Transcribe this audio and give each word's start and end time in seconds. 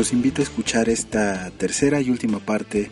los 0.00 0.14
invito 0.14 0.40
a 0.40 0.44
escuchar 0.44 0.88
esta 0.88 1.50
tercera 1.58 2.00
y 2.00 2.08
última 2.08 2.38
parte 2.38 2.90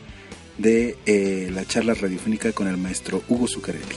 de 0.58 0.98
eh, 1.06 1.50
la 1.54 1.64
charla 1.64 1.94
radiofónica 1.94 2.52
con 2.52 2.68
el 2.68 2.76
maestro 2.76 3.22
Hugo 3.30 3.48
Zuccarelli. 3.48 3.96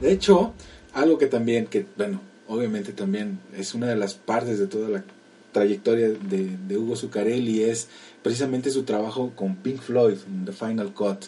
De 0.00 0.12
hecho, 0.12 0.54
algo 0.94 1.18
que 1.18 1.26
también, 1.26 1.66
que 1.66 1.84
bueno, 1.98 2.22
obviamente 2.48 2.94
también 2.94 3.38
es 3.54 3.74
una 3.74 3.88
de 3.88 3.96
las 3.96 4.14
partes 4.14 4.58
de 4.58 4.66
toda 4.66 4.88
la 4.88 5.04
trayectoria 5.52 6.08
de, 6.08 6.78
Hugo 6.78 6.96
Zuccarelli 6.96 7.64
es 7.64 7.88
precisamente 8.22 8.70
su 8.70 8.84
trabajo 8.84 9.32
con 9.36 9.56
Pink 9.56 9.82
Floyd, 9.82 10.16
The 10.46 10.52
Final 10.52 10.94
Cut. 10.94 11.26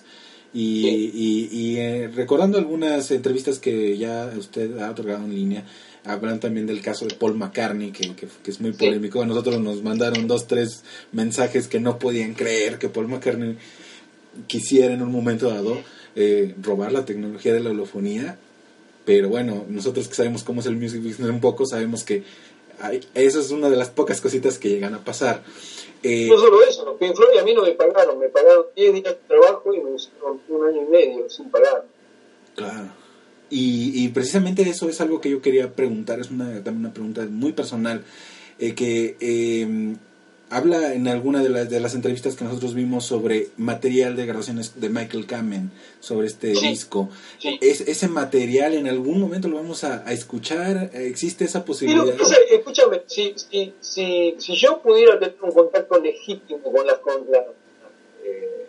Y, 0.54 1.76
eh, 1.78 2.08
recordando 2.14 2.58
algunas 2.58 3.10
entrevistas 3.10 3.58
que 3.58 3.98
ya 3.98 4.32
usted 4.38 4.78
ha 4.78 4.90
otorgado 4.90 5.24
en 5.24 5.34
línea, 5.34 5.64
hablan 6.04 6.38
también 6.38 6.66
del 6.66 6.80
caso 6.80 7.06
de 7.06 7.16
Paul 7.16 7.34
McCartney, 7.34 7.90
que, 7.90 8.14
que, 8.14 8.50
es 8.50 8.60
muy 8.60 8.72
polémico. 8.72 9.20
A 9.20 9.26
nosotros 9.26 9.60
nos 9.60 9.82
mandaron 9.82 10.28
dos, 10.28 10.46
tres 10.46 10.84
mensajes 11.10 11.66
que 11.66 11.80
no 11.80 11.98
podían 11.98 12.34
creer 12.34 12.78
que 12.78 12.88
Paul 12.88 13.08
McCartney 13.08 13.56
quisiera 14.46 14.94
en 14.94 15.02
un 15.02 15.10
momento 15.10 15.48
dado 15.48 15.78
eh, 16.16 16.54
robar 16.62 16.92
la 16.92 17.04
tecnología 17.04 17.52
de 17.52 17.60
la 17.60 17.70
holofonía. 17.70 18.38
Pero 19.04 19.28
bueno, 19.28 19.66
nosotros 19.68 20.08
que 20.08 20.14
sabemos 20.14 20.44
cómo 20.44 20.60
es 20.60 20.66
el 20.66 20.76
music 20.76 21.02
business 21.02 21.30
un 21.30 21.40
poco, 21.40 21.66
sabemos 21.66 22.04
que 22.04 22.22
eso 23.14 23.40
es 23.40 23.50
una 23.50 23.70
de 23.70 23.76
las 23.76 23.90
pocas 23.90 24.20
cositas 24.20 24.58
que 24.58 24.68
llegan 24.68 24.94
a 24.94 25.04
pasar. 25.04 25.42
Eh, 26.02 26.28
no 26.28 26.38
solo 26.38 26.62
eso, 26.62 26.96
Pink 26.98 27.16
Floyd 27.16 27.38
a 27.38 27.44
mí 27.44 27.54
no 27.54 27.62
me 27.62 27.72
pagaron, 27.72 28.18
me 28.18 28.28
pagaron 28.28 28.66
10 28.76 28.92
días 28.92 29.04
de 29.04 29.20
trabajo 29.26 29.72
y 29.72 29.80
me 29.80 29.96
hicieron 29.96 30.40
un 30.48 30.66
año 30.66 30.82
y 30.82 30.90
medio 30.90 31.30
sin 31.30 31.50
pagar. 31.50 31.86
Claro. 32.54 32.88
Y, 33.50 34.04
y, 34.04 34.08
precisamente 34.08 34.62
eso 34.62 34.88
es 34.88 35.00
algo 35.00 35.20
que 35.20 35.30
yo 35.30 35.40
quería 35.40 35.72
preguntar, 35.72 36.18
es 36.18 36.30
una, 36.30 36.62
una 36.66 36.92
pregunta 36.92 37.26
muy 37.30 37.52
personal, 37.52 38.04
eh, 38.58 38.74
que 38.74 39.16
eh, 39.20 39.96
habla 40.50 40.94
en 40.94 41.08
alguna 41.08 41.42
de 41.42 41.48
las, 41.48 41.70
de 41.70 41.80
las 41.80 41.94
entrevistas 41.94 42.36
que 42.36 42.44
nosotros 42.44 42.74
vimos 42.74 43.04
sobre 43.04 43.48
material 43.56 44.16
de 44.16 44.26
grabaciones 44.26 44.80
de 44.80 44.88
Michael 44.88 45.26
Kamen, 45.26 45.70
sobre 46.00 46.26
este 46.26 46.48
disco. 46.48 47.08
¿Es, 47.60 47.80
¿Ese 47.80 48.08
material 48.08 48.74
en 48.74 48.88
algún 48.88 49.20
momento 49.20 49.48
lo 49.48 49.56
vamos 49.56 49.84
a, 49.84 50.04
escuchar? 50.12 50.90
¿Existe 50.92 51.44
esa 51.44 51.64
posibilidad? 51.64 52.14
escúchame, 52.50 53.02
si, 53.06 53.34
si, 53.36 53.74
si, 53.80 54.34
si, 54.38 54.56
yo 54.56 54.80
pudiera 54.80 55.18
tener 55.18 55.36
un 55.40 55.52
contacto 55.52 55.98
legítimo 55.98 56.72
con 56.72 56.86
la, 56.86 57.00
con 57.00 57.30
la, 57.30 57.44
eh, 58.24 58.66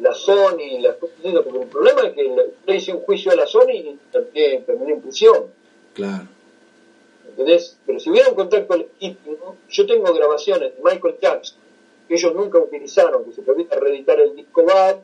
la 0.00 0.14
Sony, 0.14 0.80
la, 0.80 0.94
porque 0.96 1.28
el 1.28 1.66
problema 1.68 2.02
es 2.08 2.12
que 2.14 2.36
le 2.66 2.76
hice 2.76 2.92
un 2.92 3.00
juicio 3.00 3.32
a 3.32 3.36
la 3.36 3.46
Sony 3.46 3.72
y 3.72 3.98
terminé 4.12 4.92
en 4.92 5.00
prisión. 5.00 5.46
Claro 5.94 6.31
¿entendés? 7.32 7.76
Pero 7.86 7.98
si 7.98 8.10
hubiera 8.10 8.28
un 8.28 8.34
contacto 8.34 8.76
legítimo, 8.76 9.56
yo 9.68 9.86
tengo 9.86 10.12
grabaciones 10.14 10.76
de 10.76 10.82
Michael 10.82 11.16
Jackson 11.20 11.58
que 12.08 12.14
ellos 12.14 12.34
nunca 12.34 12.58
utilizaron, 12.58 13.24
que 13.24 13.32
se 13.32 13.42
permite 13.42 13.78
reeditar 13.78 14.20
el 14.20 14.34
disco 14.36 14.64
BAD, 14.64 14.96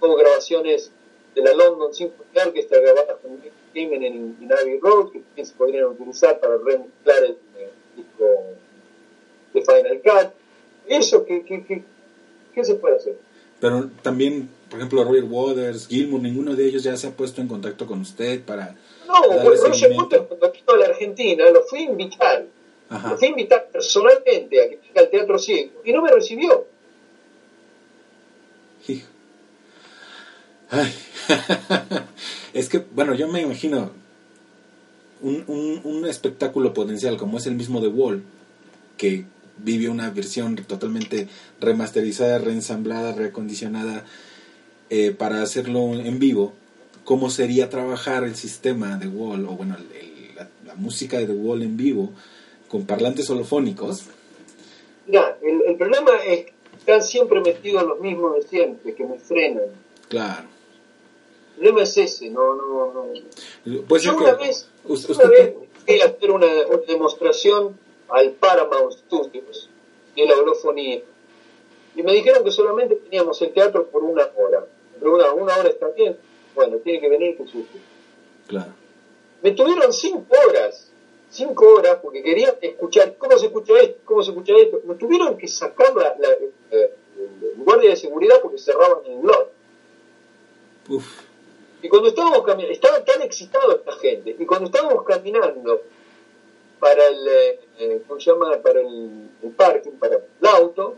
tengo 0.00 0.16
grabaciones 0.16 0.90
de 1.34 1.42
la 1.42 1.54
London 1.54 1.94
Symphony 1.94 2.26
Orchestra 2.46 2.80
grabadas 2.80 3.16
con 3.22 3.40
Crimen 3.72 4.02
en, 4.02 4.36
en 4.40 4.52
Abbey 4.52 4.78
Road, 4.80 5.12
que 5.34 5.44
se 5.44 5.54
podrían 5.54 5.86
utilizar 5.86 6.38
para 6.40 6.58
remezclar 6.58 7.24
el, 7.24 7.36
disco 7.96 8.24
de 9.52 9.60
Final 9.60 10.00
Cut. 10.02 10.32
Eso, 10.86 11.24
¿qué, 11.24 11.44
qué, 11.44 11.64
qué, 11.64 11.84
qué 12.54 12.64
se 12.64 12.74
puede 12.74 12.96
hacer? 12.96 13.16
Pero 13.60 13.90
también, 14.02 14.48
por 14.72 14.78
ejemplo, 14.78 15.04
Roger 15.04 15.24
Waters, 15.24 15.86
Gilmour, 15.86 16.22
ninguno 16.22 16.56
de 16.56 16.66
ellos 16.66 16.82
ya 16.82 16.96
se 16.96 17.06
ha 17.06 17.10
puesto 17.10 17.42
en 17.42 17.46
contacto 17.46 17.86
con 17.86 18.00
usted 18.00 18.42
para 18.42 18.74
no, 19.06 19.22
Roger 19.44 19.92
Waters 19.92 20.22
cuando 20.26 20.50
vino 20.50 20.72
a 20.72 20.76
la 20.78 20.86
Argentina 20.86 21.50
lo 21.50 21.62
fui 21.64 21.80
a 21.80 21.82
invitar. 21.82 22.46
Lo 22.88 23.18
fui 23.18 23.26
a 23.26 23.30
invitar 23.32 23.68
personalmente 23.70 24.64
a 24.64 24.70
que 24.70 24.98
al 24.98 25.10
Teatro 25.10 25.38
Ciego 25.38 25.82
y 25.84 25.92
no 25.92 26.00
me 26.00 26.10
recibió. 26.10 26.66
Ay. 30.70 30.94
es 32.54 32.70
que, 32.70 32.78
bueno, 32.78 33.14
yo 33.14 33.28
me 33.28 33.42
imagino 33.42 33.90
un, 35.20 35.44
un, 35.48 35.82
un, 35.84 36.06
espectáculo 36.06 36.72
potencial 36.72 37.18
como 37.18 37.36
es 37.36 37.46
el 37.46 37.56
mismo 37.56 37.82
de 37.82 37.88
Wall, 37.88 38.22
que 38.96 39.26
vive 39.58 39.90
una 39.90 40.08
versión 40.08 40.56
totalmente 40.56 41.28
remasterizada, 41.60 42.38
reensamblada, 42.38 43.12
reacondicionada 43.12 44.06
eh, 44.94 45.10
para 45.10 45.40
hacerlo 45.40 45.94
en 45.94 46.18
vivo 46.18 46.52
cómo 47.02 47.30
sería 47.30 47.70
trabajar 47.70 48.24
el 48.24 48.36
sistema 48.36 48.98
de 48.98 49.08
Wall, 49.08 49.46
o 49.46 49.52
bueno, 49.52 49.74
la, 50.66 50.74
música 50.74 51.16
de 51.16 51.24
The 51.24 51.32
Wall 51.32 51.62
en 51.62 51.78
vivo, 51.78 52.10
con 52.68 52.84
parlantes 52.84 53.30
holofónicos. 53.30 54.04
Mira, 55.06 55.38
el, 55.40 55.76
problema 55.76 56.10
es 56.26 56.44
que 56.44 56.52
están 56.78 57.02
siempre 57.02 57.40
metidos 57.40 57.84
los 57.84 58.00
mismos 58.00 58.36
de 58.36 58.42
siempre, 58.42 58.94
que 58.94 59.06
me 59.06 59.18
frenan. 59.18 59.64
Claro. 60.10 60.48
El 61.52 61.56
problema 61.56 61.82
es 61.84 61.96
ese, 61.96 62.28
no, 62.28 62.54
no, 62.54 62.92
no. 62.92 63.82
Pues 63.88 64.02
Yo 64.02 64.14
una, 64.14 64.34
vez, 64.34 64.68
usted, 64.84 65.14
una 65.14 65.28
vez 65.30 65.54
fui 65.86 66.00
a 66.02 66.04
hacer 66.04 66.30
una, 66.30 66.48
demostración 66.86 67.78
al 68.10 68.32
Paramount 68.32 68.92
Studios 68.92 69.70
de 70.14 70.26
la 70.26 70.34
holofonía. 70.34 71.00
Y 71.96 72.02
me 72.02 72.12
dijeron 72.12 72.44
que 72.44 72.50
solamente 72.50 72.96
teníamos 72.96 73.40
el 73.40 73.54
teatro 73.54 73.86
por 73.86 74.04
una 74.04 74.28
hora. 74.36 74.66
Pero 75.02 75.14
una, 75.16 75.32
una 75.32 75.56
hora 75.56 75.68
está 75.68 75.88
bien 75.88 76.16
bueno, 76.54 76.78
tiene 76.78 77.00
que 77.00 77.08
venir 77.08 77.36
que 77.36 77.46
sufre. 77.46 77.80
Claro. 78.46 78.72
Me 79.42 79.52
tuvieron 79.52 79.92
cinco 79.92 80.26
horas, 80.48 80.90
cinco 81.30 81.66
horas, 81.74 81.98
porque 82.02 82.22
querían 82.22 82.54
escuchar 82.60 83.16
cómo 83.16 83.38
se 83.38 83.46
escucha 83.46 83.72
esto, 83.80 83.98
cómo 84.04 84.22
se 84.22 84.30
escucha 84.30 84.52
esto. 84.56 84.80
Me 84.84 84.94
tuvieron 84.94 85.36
que 85.36 85.48
sacar 85.48 85.94
la, 85.94 86.16
eh, 86.70 86.94
el 87.16 87.64
guardia 87.64 87.90
de 87.90 87.96
seguridad 87.96 88.40
porque 88.40 88.58
cerraban 88.58 89.04
el 89.06 89.18
blog. 89.18 89.48
Uf. 90.88 91.22
Y 91.82 91.88
cuando 91.88 92.08
estábamos 92.08 92.42
caminando, 92.44 92.72
estaba 92.72 93.04
tan 93.04 93.22
excitado 93.22 93.72
esta 93.72 93.92
gente, 93.92 94.36
y 94.38 94.46
cuando 94.46 94.66
estábamos 94.66 95.04
caminando 95.04 95.82
para 96.78 97.06
el, 97.08 97.28
eh, 97.28 97.60
eh, 97.78 98.02
¿cómo 98.06 98.20
se 98.20 98.30
llama? 98.30 98.56
Para 98.62 98.80
el, 98.80 99.28
el 99.42 99.50
parking, 99.50 99.92
para 99.92 100.16
el 100.16 100.46
auto, 100.46 100.94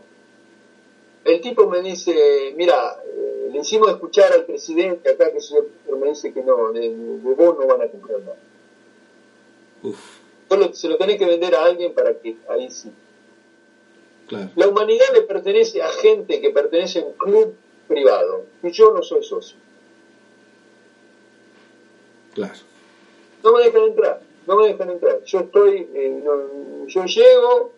el 1.23 1.41
tipo 1.41 1.67
me 1.67 1.81
dice, 1.81 2.53
mira, 2.55 3.01
eh, 3.03 3.34
le 3.55 3.61
hicimos 3.61 3.89
escuchar 3.89 4.33
al 4.33 4.43
presidente 4.43 5.09
acá 5.09 5.31
que 5.31 5.39
se, 5.39 5.55
me 5.97 6.09
dice 6.09 6.33
que 6.33 6.41
no, 6.41 6.73
de, 6.73 6.89
vos 6.89 7.57
no 7.57 7.65
van 7.65 7.83
a 7.83 7.87
comprar 7.87 8.19
nada. 8.19 8.37
Solo 10.49 10.73
se 10.73 10.89
lo 10.89 10.97
tenés 10.97 11.17
que 11.17 11.25
vender 11.25 11.55
a 11.55 11.63
alguien 11.63 11.93
para 11.93 12.19
que 12.19 12.35
ahí 12.49 12.69
sí. 12.69 12.91
La 14.55 14.67
humanidad 14.67 15.05
le 15.13 15.21
pertenece 15.21 15.81
a 15.81 15.87
gente 15.87 16.41
que 16.41 16.49
pertenece 16.49 16.99
a 16.99 17.05
un 17.05 17.13
club 17.13 17.55
privado 17.87 18.43
y 18.61 18.71
yo 18.71 18.91
no 18.91 19.01
soy 19.01 19.23
socio. 19.23 19.57
Claro. 22.33 22.59
No 23.41 23.53
me 23.53 23.63
dejan 23.63 23.83
entrar, 23.83 24.21
no 24.47 24.57
me 24.57 24.67
dejan 24.67 24.89
entrar. 24.89 25.23
Yo 25.23 25.39
estoy, 25.39 25.87
eh, 25.93 26.23
yo 26.87 27.05
llego, 27.05 27.71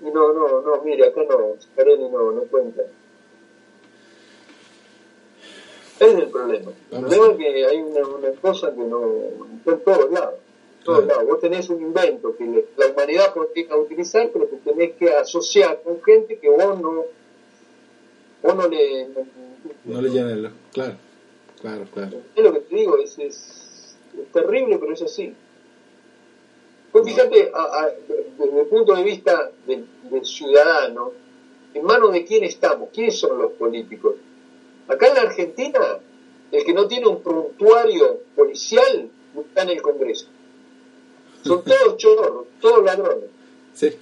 y 0.00 0.06
no, 0.06 0.32
no, 0.32 0.60
no, 0.60 0.82
mire, 0.82 1.06
acá 1.06 1.22
no, 1.22 1.54
Scarelli 1.60 2.08
no, 2.08 2.32
no 2.32 2.42
cuenta. 2.42 2.82
Ese 6.00 6.10
es 6.10 6.18
el 6.18 6.28
problema. 6.28 6.72
El 6.90 7.00
problema 7.00 7.26
es 7.26 7.36
que 7.36 7.66
hay 7.66 7.76
una, 7.78 8.06
una 8.06 8.32
cosa 8.40 8.74
que 8.74 8.80
no 8.80 9.02
está 9.58 9.72
en 9.72 9.80
todos 9.80 10.10
lados. 10.10 10.34
todos 10.84 11.06
lados. 11.06 11.26
Vos 11.26 11.40
tenés 11.40 11.68
un 11.70 11.82
invento 11.82 12.36
que 12.36 12.66
la 12.76 12.86
humanidad 12.86 13.32
podría 13.34 13.76
utilizar, 13.76 14.30
pero 14.32 14.48
que 14.50 14.56
tenés 14.56 14.92
que 14.96 15.10
asociar 15.10 15.82
con 15.82 16.02
gente 16.02 16.38
que 16.38 16.48
vos 16.48 16.80
no, 16.80 17.04
vos 18.42 18.54
no 18.56 18.68
le... 18.68 19.08
No, 19.84 20.00
le 20.00 20.08
llena 20.10 20.52
Claro, 20.72 20.96
claro, 21.60 21.84
claro. 21.92 22.18
Es 22.34 22.42
lo 22.42 22.52
que 22.52 22.60
te 22.60 22.74
digo, 22.74 22.98
es, 22.98 23.18
es, 23.18 23.96
es 24.18 24.32
terrible, 24.32 24.78
pero 24.78 24.92
es 24.92 25.02
así. 25.02 25.34
Pues 26.92 27.06
fíjate, 27.06 27.50
desde 28.38 28.60
el 28.60 28.66
punto 28.66 28.94
de 28.94 29.02
vista 29.02 29.50
del, 29.66 29.86
ciudadano, 30.24 31.12
¿en 31.72 31.84
manos 31.84 32.12
de 32.12 32.22
quién 32.22 32.44
estamos? 32.44 32.90
¿Quiénes 32.92 33.18
son 33.18 33.38
los 33.38 33.52
políticos? 33.52 34.16
Acá 34.88 35.08
en 35.08 35.14
la 35.14 35.22
Argentina, 35.22 35.98
el 36.50 36.64
que 36.64 36.72
no 36.72 36.86
tiene 36.86 37.06
un 37.06 37.22
prontuario 37.22 38.20
policial 38.36 39.10
está 39.40 39.62
en 39.62 39.70
el 39.70 39.82
Congreso. 39.82 40.26
Son 41.42 41.62
todos 41.64 41.96
chorros, 41.96 42.46
todos 42.60 42.84
ladrones. 42.84 43.30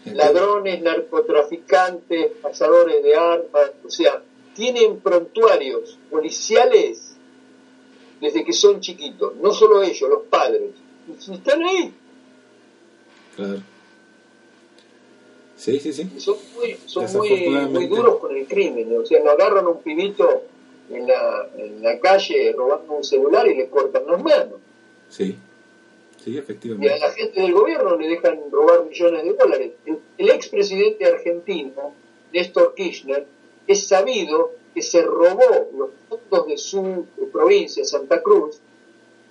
ladrones, 0.05 0.82
narcotraficantes, 0.82 2.32
pasadores 2.43 3.03
de 3.03 3.15
armas, 3.15 3.73
o 3.85 3.91
sea, 3.91 4.23
tienen 4.55 4.99
prontuarios 5.00 5.99
policiales 6.11 7.17
desde 8.21 8.44
que 8.44 8.53
son 8.53 8.81
chiquitos, 8.81 9.37
no 9.37 9.53
solo 9.53 9.82
ellos, 9.82 10.11
los 10.11 10.23
padres. 10.25 10.73
Y 11.09 11.35
están 11.35 11.62
ahí, 11.62 11.94
Claro. 13.37 13.62
Sí, 15.56 15.79
sí, 15.79 15.93
sí. 15.93 16.09
son 16.19 16.37
muy, 16.55 16.77
son 16.87 17.12
muy, 17.12 17.49
muy 17.69 17.87
duros 17.87 18.19
con 18.19 18.35
el 18.35 18.47
crimen. 18.47 18.99
O 18.99 19.05
sea, 19.05 19.23
no 19.23 19.31
agarran 19.31 19.67
un 19.67 19.82
pibito 19.82 20.44
en 20.91 21.07
la, 21.07 21.49
en 21.57 21.83
la 21.83 21.99
calle 22.01 22.53
robando 22.57 22.95
un 22.95 23.05
celular 23.05 23.47
y 23.49 23.55
le 23.55 23.69
cortan 23.69 24.07
las 24.07 24.23
manos. 24.23 24.61
Sí, 25.09 25.37
sí, 26.23 26.33
Y 26.33 26.39
efectivamente. 26.39 26.93
a 26.93 26.99
la 26.99 27.11
gente 27.13 27.41
del 27.41 27.53
gobierno 27.53 27.97
le 27.97 28.09
dejan 28.09 28.41
robar 28.51 28.85
millones 28.85 29.25
de 29.25 29.33
dólares. 29.35 29.71
El, 29.87 29.99
el 30.19 30.31
expresidente 30.31 31.07
argentino, 31.07 31.95
Néstor 32.33 32.75
Kirchner, 32.75 33.27
es 33.67 33.87
sabido 33.87 34.53
que 34.75 34.83
se 34.83 35.03
robó 35.03 35.69
los 35.77 35.91
fondos 36.09 36.47
de 36.49 36.57
su 36.59 37.07
provincia, 37.33 37.85
Santa 37.85 38.23
Cruz, 38.23 38.59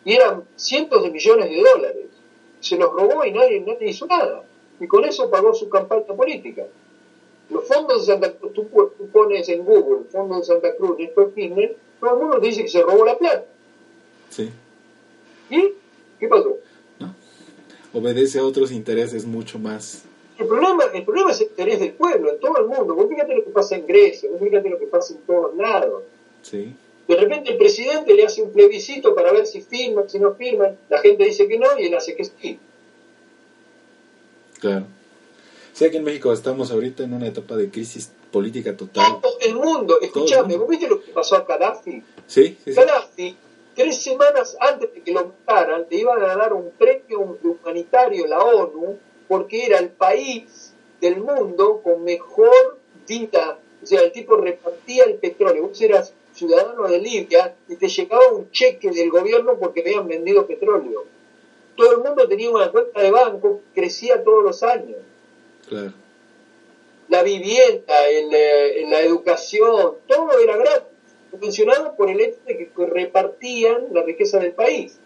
y 0.05 0.13
eran 0.13 0.43
cientos 0.55 1.03
de 1.03 1.11
millones 1.11 1.49
de 1.49 1.61
dólares. 1.61 2.05
Se 2.61 2.77
los 2.77 2.91
robó 2.91 3.23
y 3.25 3.31
nadie, 3.31 3.61
nadie 3.61 3.89
hizo 3.89 4.05
nada. 4.05 4.43
Y 4.79 4.87
con 4.87 5.03
eso 5.05 5.29
pagó 5.29 5.53
su 5.53 5.69
campaña 5.69 6.03
política. 6.07 6.65
Los 7.49 7.67
fondos 7.67 8.05
de 8.05 8.13
Santa 8.13 8.31
Cruz, 8.33 8.53
tú, 8.53 8.67
tú 8.97 9.07
pones 9.09 9.49
en 9.49 9.65
Google 9.65 10.05
fondos 10.11 10.39
de 10.39 10.53
Santa 10.53 10.75
Cruz, 10.75 10.99
Néstor 10.99 11.33
Kirchner, 11.33 11.75
todo 11.99 12.13
el 12.13 12.19
mundo 12.19 12.39
te 12.39 12.47
dice 12.47 12.63
que 12.63 12.69
se 12.69 12.81
robó 12.81 13.05
la 13.05 13.17
plata. 13.17 13.45
Sí. 14.29 14.51
¿Y 15.49 15.73
qué 16.19 16.27
pasó? 16.27 16.57
Obedece 17.91 18.37
a 18.37 18.43
otros 18.43 18.71
intereses 18.71 19.25
mucho 19.25 19.57
más. 19.57 20.03
El 20.37 20.47
problema, 20.47 20.83
el 20.93 21.03
problema 21.03 21.31
es 21.31 21.41
el 21.41 21.47
interés 21.47 21.79
del 21.79 21.93
pueblo, 21.93 22.31
en 22.31 22.39
todo 22.39 22.57
el 22.59 22.67
mundo. 22.67 22.93
Vos 22.93 23.09
fíjate 23.09 23.35
lo 23.35 23.43
que 23.43 23.49
pasa 23.49 23.75
en 23.75 23.87
Grecia, 23.87 24.29
vos 24.31 24.39
fíjate 24.39 24.69
lo 24.69 24.77
que 24.77 24.85
pasa 24.85 25.13
en 25.15 25.21
todos 25.21 25.55
lados. 25.57 26.03
Sí, 26.43 26.73
De 27.07 27.15
repente 27.15 27.51
el 27.51 27.57
presidente 27.57 28.13
le 28.13 28.25
hace 28.25 28.43
un 28.43 28.51
plebiscito 28.51 29.15
para 29.15 29.33
ver 29.33 29.47
si 29.47 29.61
firman, 29.61 30.07
si 30.07 30.19
no 30.19 30.35
firman. 30.35 30.77
La 30.87 30.99
gente 30.99 31.25
dice 31.25 31.47
que 31.47 31.57
no 31.57 31.65
y 31.77 31.87
él 31.87 31.95
hace 31.95 32.15
que 32.15 32.23
sí. 32.23 32.59
claro. 34.59 34.85
Sí, 35.79 35.85
aquí 35.85 35.95
en 35.95 36.03
México 36.03 36.33
estamos 36.33 36.71
ahorita 36.71 37.03
en 37.03 37.13
una 37.13 37.27
etapa 37.27 37.55
de 37.55 37.71
crisis 37.71 38.11
política 38.33 38.75
total. 38.75 39.21
Todo 39.21 39.37
el 39.39 39.55
mundo, 39.55 39.97
escuchame. 40.01 40.57
¿vos 40.57 40.67
viste 40.67 40.89
lo 40.89 41.01
que 41.01 41.13
pasó 41.13 41.37
a 41.37 41.45
Gaddafi? 41.45 42.03
Sí, 42.27 42.47
sí, 42.47 42.57
sí. 42.65 42.73
Gaddafi, 42.73 43.37
tres 43.77 44.03
semanas 44.03 44.57
antes 44.59 44.93
de 44.93 45.01
que 45.01 45.13
lo 45.13 45.27
mataran, 45.27 45.87
le 45.89 45.97
iban 45.97 46.21
a 46.21 46.35
dar 46.35 46.51
un 46.51 46.71
premio 46.71 47.37
humanitario 47.41 48.27
la 48.27 48.39
ONU 48.39 48.99
porque 49.29 49.67
era 49.67 49.79
el 49.79 49.87
país 49.87 50.73
del 50.99 51.21
mundo 51.21 51.79
con 51.81 52.03
mejor 52.03 52.77
vida. 53.07 53.57
O 53.81 53.85
sea, 53.85 54.01
el 54.01 54.11
tipo 54.11 54.35
repartía 54.35 55.05
el 55.05 55.13
petróleo. 55.13 55.69
Vos 55.69 55.79
eras 55.79 56.13
ciudadano 56.33 56.89
de 56.89 56.99
Libia 56.99 57.55
y 57.69 57.77
te 57.77 57.87
llegaba 57.87 58.27
un 58.33 58.51
cheque 58.51 58.91
del 58.91 59.09
gobierno 59.09 59.57
porque 59.57 59.79
habían 59.79 60.09
vendido 60.09 60.45
petróleo. 60.45 61.05
Todo 61.77 61.93
el 61.93 61.99
mundo 61.99 62.27
tenía 62.27 62.49
una 62.49 62.69
cuenta 62.69 63.01
de 63.01 63.11
banco 63.11 63.61
que 63.73 63.79
crecía 63.79 64.21
todos 64.21 64.43
los 64.43 64.61
años 64.61 64.97
Claro. 65.69 65.93
la 67.09 67.23
vivienda, 67.23 68.07
el, 68.07 68.33
eh, 68.33 68.85
la 68.89 69.01
educación, 69.01 69.93
todo 70.07 70.39
era 70.43 70.57
gratis, 70.57 70.87
subvencionado 71.31 71.95
por 71.95 72.09
el 72.09 72.19
hecho 72.19 72.39
de 72.45 72.57
que 72.57 72.85
repartían 72.85 73.87
la 73.91 74.01
riqueza 74.03 74.39
del 74.39 74.51
país. 74.51 74.99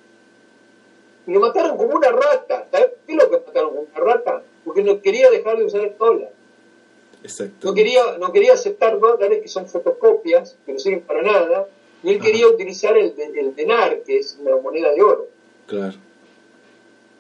Y 1.28 1.32
lo 1.32 1.40
mataron 1.40 1.78
como 1.78 1.96
una 1.96 2.12
rata. 2.12 2.68
¿Sabes 2.72 2.90
qué 3.08 3.16
lo 3.16 3.30
que 3.30 3.38
mataron 3.46 3.70
como 3.70 3.82
una 3.82 4.00
rata? 4.14 4.42
Porque 4.66 4.84
no 4.84 5.02
quería 5.02 5.30
dejar 5.30 5.58
de 5.58 5.66
usar 5.66 5.82
el 5.82 5.98
dólar. 5.98 6.32
Exacto. 7.24 7.68
No 7.68 7.74
quería, 7.74 8.18
no 8.18 8.34
quería 8.34 8.54
aceptar 8.54 9.00
dólares 9.00 9.40
que 9.42 9.48
son 9.48 9.68
fotocopias, 9.68 10.58
que 10.66 10.74
no 10.74 10.80
sirven 10.80 11.02
para 11.02 11.22
nada, 11.22 11.68
y 12.04 12.10
él 12.10 12.18
Ajá. 12.18 12.26
quería 12.26 12.48
utilizar 12.48 12.98
el, 12.98 13.14
el 13.18 13.56
denar, 13.56 14.02
que 14.04 14.18
es 14.18 14.38
una 14.42 14.58
moneda 14.58 14.92
de 14.92 15.02
oro. 15.02 15.28
Claro. 15.68 15.96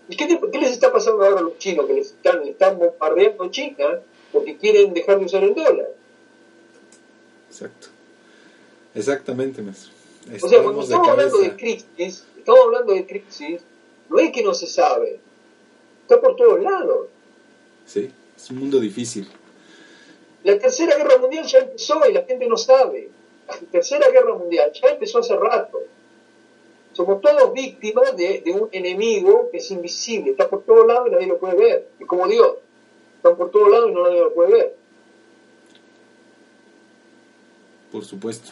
¿Y 0.09 0.15
qué, 0.15 0.39
qué 0.51 0.57
les 0.59 0.71
está 0.71 0.91
pasando 0.91 1.23
ahora 1.23 1.39
a 1.39 1.43
los 1.43 1.57
chinos? 1.57 1.85
Que 1.85 1.93
les 1.93 2.07
están, 2.07 2.43
le 2.43 2.51
están 2.51 2.77
bombardeando 2.77 3.49
China 3.49 3.99
porque 4.31 4.57
quieren 4.57 4.93
dejar 4.93 5.19
de 5.19 5.25
usar 5.25 5.43
el 5.43 5.55
dólar. 5.55 5.89
Exacto. 7.49 7.87
Exactamente, 8.95 9.61
maestro. 9.61 9.91
O 10.41 10.47
sea, 10.47 10.63
cuando 10.63 10.81
Estamos 10.81 11.09
hablando 11.09 11.37
de 11.39 11.55
crisis, 11.55 12.25
estamos 12.37 12.61
hablando 12.65 12.93
de 12.93 13.05
crisis, 13.05 13.61
no 14.09 14.19
es 14.19 14.31
que 14.31 14.43
no 14.43 14.53
se 14.53 14.67
sabe, 14.67 15.19
está 16.01 16.19
por 16.21 16.35
todos 16.35 16.61
lados. 16.61 17.07
Sí, 17.85 18.11
es 18.35 18.49
un 18.49 18.59
mundo 18.59 18.79
difícil. 18.79 19.27
La 20.43 20.57
tercera 20.57 20.95
guerra 20.97 21.17
mundial 21.17 21.45
ya 21.45 21.59
empezó 21.59 22.01
y 22.09 22.13
la 22.13 22.23
gente 22.23 22.47
no 22.47 22.57
sabe. 22.57 23.09
La 23.47 23.55
tercera 23.71 24.09
guerra 24.09 24.35
mundial 24.35 24.71
ya 24.73 24.89
empezó 24.89 25.19
hace 25.19 25.35
rato. 25.35 25.81
Somos 26.93 27.21
todos 27.21 27.53
víctimas 27.53 28.15
de, 28.15 28.41
de 28.41 28.51
un 28.53 28.69
enemigo 28.71 29.49
que 29.51 29.57
es 29.57 29.71
invisible, 29.71 30.31
está 30.31 30.47
por 30.49 30.63
todos 30.63 30.85
lados 30.87 31.07
y 31.07 31.11
nadie 31.11 31.27
lo 31.27 31.37
puede 31.39 31.55
ver. 31.55 31.87
Es 31.99 32.05
como 32.07 32.27
Dios, 32.27 32.53
están 33.17 33.35
por 33.35 33.49
todos 33.51 33.69
lados 33.69 33.89
y 33.89 33.93
no 33.93 34.03
nadie 34.03 34.21
lo 34.21 34.33
puede 34.33 34.51
ver. 34.51 34.75
Por 37.91 38.03
supuesto. 38.05 38.51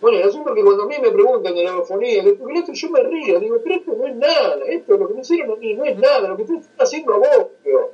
Bueno, 0.00 0.18
el 0.18 0.24
asunto 0.28 0.50
es 0.50 0.56
que 0.56 0.62
cuando 0.62 0.84
a 0.84 0.86
mí 0.86 0.94
me 1.02 1.10
preguntan 1.10 1.54
de 1.54 1.62
la 1.62 1.70
eurofonía, 1.70 2.22
porque 2.38 2.58
esto 2.58 2.72
yo 2.72 2.90
me 2.90 3.02
río, 3.02 3.38
digo, 3.38 3.58
pero 3.62 3.74
esto 3.76 3.92
no 3.96 4.06
es 4.06 4.16
nada, 4.16 4.58
esto 4.66 4.96
lo 4.96 5.08
que 5.08 5.14
me 5.14 5.20
hicieron 5.20 5.50
a 5.52 5.56
mí 5.56 5.74
no 5.74 5.84
es 5.84 5.98
nada, 5.98 6.28
lo 6.28 6.36
que 6.36 6.44
tú 6.44 6.58
estás 6.58 6.88
haciendo 6.88 7.14
a 7.14 7.18
vos, 7.18 7.46
peor. 7.62 7.92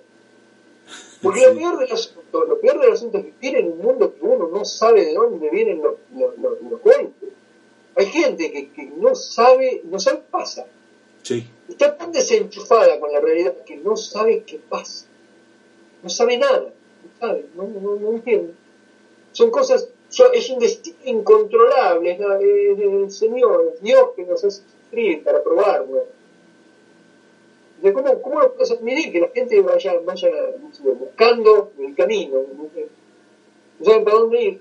Porque 1.22 1.40
lo 1.40 1.54
peor 1.54 1.78
del 1.78 1.90
asunto, 1.90 2.44
lo 2.44 2.60
peor 2.60 2.78
del 2.80 2.92
asunto 2.92 3.18
es 3.18 3.24
que 3.24 3.32
vivir 3.40 3.56
en 3.58 3.72
un 3.72 3.78
mundo 3.78 4.14
que 4.14 4.20
uno 4.24 4.46
no 4.48 4.64
sabe 4.64 5.04
de 5.06 5.14
dónde 5.14 5.50
vienen 5.50 5.82
los, 5.82 5.94
los, 6.14 6.38
los- 6.38 6.62
los 6.62 6.80
golpes. 6.82 7.28
Hay 7.96 8.06
gente 8.06 8.50
que, 8.52 8.68
que 8.70 8.84
no 8.84 9.14
sabe, 9.14 9.80
no 9.84 9.98
sabe 9.98 10.18
qué 10.18 10.24
pasa. 10.30 10.66
Sí, 11.22 11.46
Está 11.68 11.96
tan 11.96 12.12
desenchufada 12.12 13.00
con 13.00 13.10
la 13.12 13.18
realidad 13.20 13.54
que 13.64 13.76
no 13.76 13.96
sabe 13.96 14.42
qué 14.46 14.58
pasa. 14.68 15.06
No 16.02 16.08
sabe 16.08 16.36
nada. 16.36 16.60
No 16.68 17.10
sabe, 17.18 17.46
no, 17.56 17.64
no, 17.64 17.96
no 17.96 18.10
entiende. 18.12 18.52
Son 19.32 19.50
cosas, 19.50 19.88
es 20.32 20.48
un 20.50 20.58
destino 20.60 20.96
incontrolable. 21.04 22.12
Es 22.12 22.18
la- 22.18 22.38
es 22.40 22.78
el 22.78 23.10
Señor, 23.10 23.72
es 23.74 23.82
Dios 23.82 24.10
que 24.14 24.24
nos 24.24 24.44
hace 24.44 24.62
sufrir 24.84 25.24
para 25.24 25.42
probarnos. 25.42 26.02
De 27.82 27.92
cómo, 27.92 28.20
¿Cómo 28.22 28.40
lo 28.40 28.52
puedes 28.52 28.70
admitir 28.70 29.12
que 29.12 29.20
la 29.20 29.28
gente 29.28 29.60
vaya, 29.60 29.98
vaya 30.04 30.28
buscando 30.98 31.70
el 31.78 31.94
camino? 31.94 32.42
No 33.78 33.84
saben 33.84 34.04
para 34.04 34.16
dónde 34.18 34.42
ir. 34.42 34.58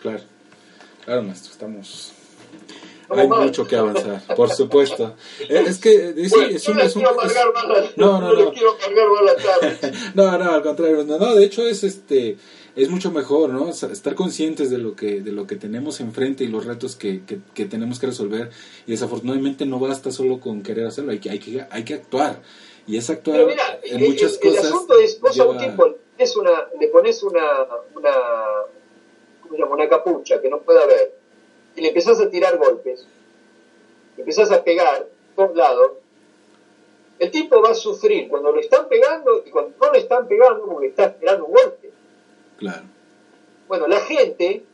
claro. 0.00 0.22
Claro, 1.10 1.24
maestro, 1.24 1.50
estamos... 1.50 2.12
Hay 3.08 3.26
mucho 3.26 3.66
que 3.66 3.74
avanzar, 3.74 4.22
por 4.36 4.48
supuesto. 4.50 5.16
Eh, 5.48 5.64
Es 5.66 5.78
que, 5.78 6.10
eh, 6.10 6.28
sí, 6.28 6.36
es 6.50 6.68
no 6.68 6.74
un... 6.74 6.80
Es 6.80 6.94
un 6.94 7.02
quiero 7.02 7.26
es- 7.26 7.96
No, 7.96 8.20
no, 8.20 8.32
no. 8.32 8.52
No, 10.14 10.38
no, 10.38 10.52
al 10.52 10.62
contrario, 10.62 11.02
no, 11.04 11.18
no, 11.18 11.34
de 11.34 11.44
hecho 11.44 11.66
es 11.66 11.82
este 11.82 12.36
es 12.76 12.88
mucho 12.88 13.10
mejor, 13.10 13.50
¿no? 13.50 13.70
Estar 13.70 14.14
conscientes 14.14 14.70
de 14.70 14.78
lo 14.78 14.94
que 14.94 15.20
de 15.20 15.32
lo 15.32 15.48
que 15.48 15.56
tenemos 15.56 15.98
enfrente 15.98 16.44
y 16.44 16.46
los 16.46 16.64
retos 16.64 16.94
que, 16.94 17.24
que, 17.24 17.40
que 17.54 17.64
tenemos 17.64 17.98
que 17.98 18.06
resolver 18.06 18.50
y 18.86 18.92
desafortunadamente 18.92 19.66
no 19.66 19.80
basta 19.80 20.12
solo 20.12 20.38
con 20.38 20.62
querer 20.62 20.86
hacerlo, 20.86 21.10
hay 21.10 21.18
que 21.18 21.30
hay 21.30 21.40
que 21.40 21.66
hay 21.68 21.82
que 21.84 21.94
actuar 21.94 22.40
y 22.86 22.96
es 22.98 23.10
actuar 23.10 23.38
Pero 23.38 23.48
mira, 23.48 23.80
en 23.82 24.00
el, 24.04 24.08
muchas 24.10 24.38
el- 24.40 24.48
el 24.50 24.54
cosas. 24.54 24.64
asunto 24.72 24.96
es, 25.00 25.20
vos 25.20 25.40
a 25.40 25.44
un 25.46 25.58
lleva- 25.58 25.66
tipo 25.72 25.96
le 26.80 26.88
pones 26.88 27.22
una, 27.24 27.42
una, 27.96 28.10
¿cómo 29.50 29.56
se 29.56 29.62
llama? 29.62 29.74
una 29.74 29.88
capucha 29.88 30.40
que 30.40 30.48
no 30.48 30.60
pueda 30.60 30.86
ver 30.86 31.12
y 31.74 31.80
le 31.80 31.88
empezás 31.88 32.20
a 32.20 32.30
tirar 32.30 32.56
golpes, 32.56 33.04
le 34.16 34.22
empezás 34.22 34.50
a 34.52 34.62
pegar 34.62 35.06
por 35.34 35.56
lados, 35.56 35.92
el 37.18 37.30
tipo 37.30 37.60
va 37.60 37.70
a 37.70 37.74
sufrir 37.74 38.28
cuando 38.28 38.52
lo 38.52 38.60
están 38.60 38.88
pegando 38.88 39.42
y 39.44 39.50
cuando 39.50 39.74
no 39.80 39.92
le 39.92 39.98
están 39.98 40.26
pegando 40.26 40.66
porque 40.66 40.88
está 40.88 41.06
esperando 41.06 41.46
un 41.46 41.52
golpe. 41.52 41.90
Claro. 42.58 42.84
Bueno, 43.68 43.88
la 43.88 44.00
gente, 44.00 44.64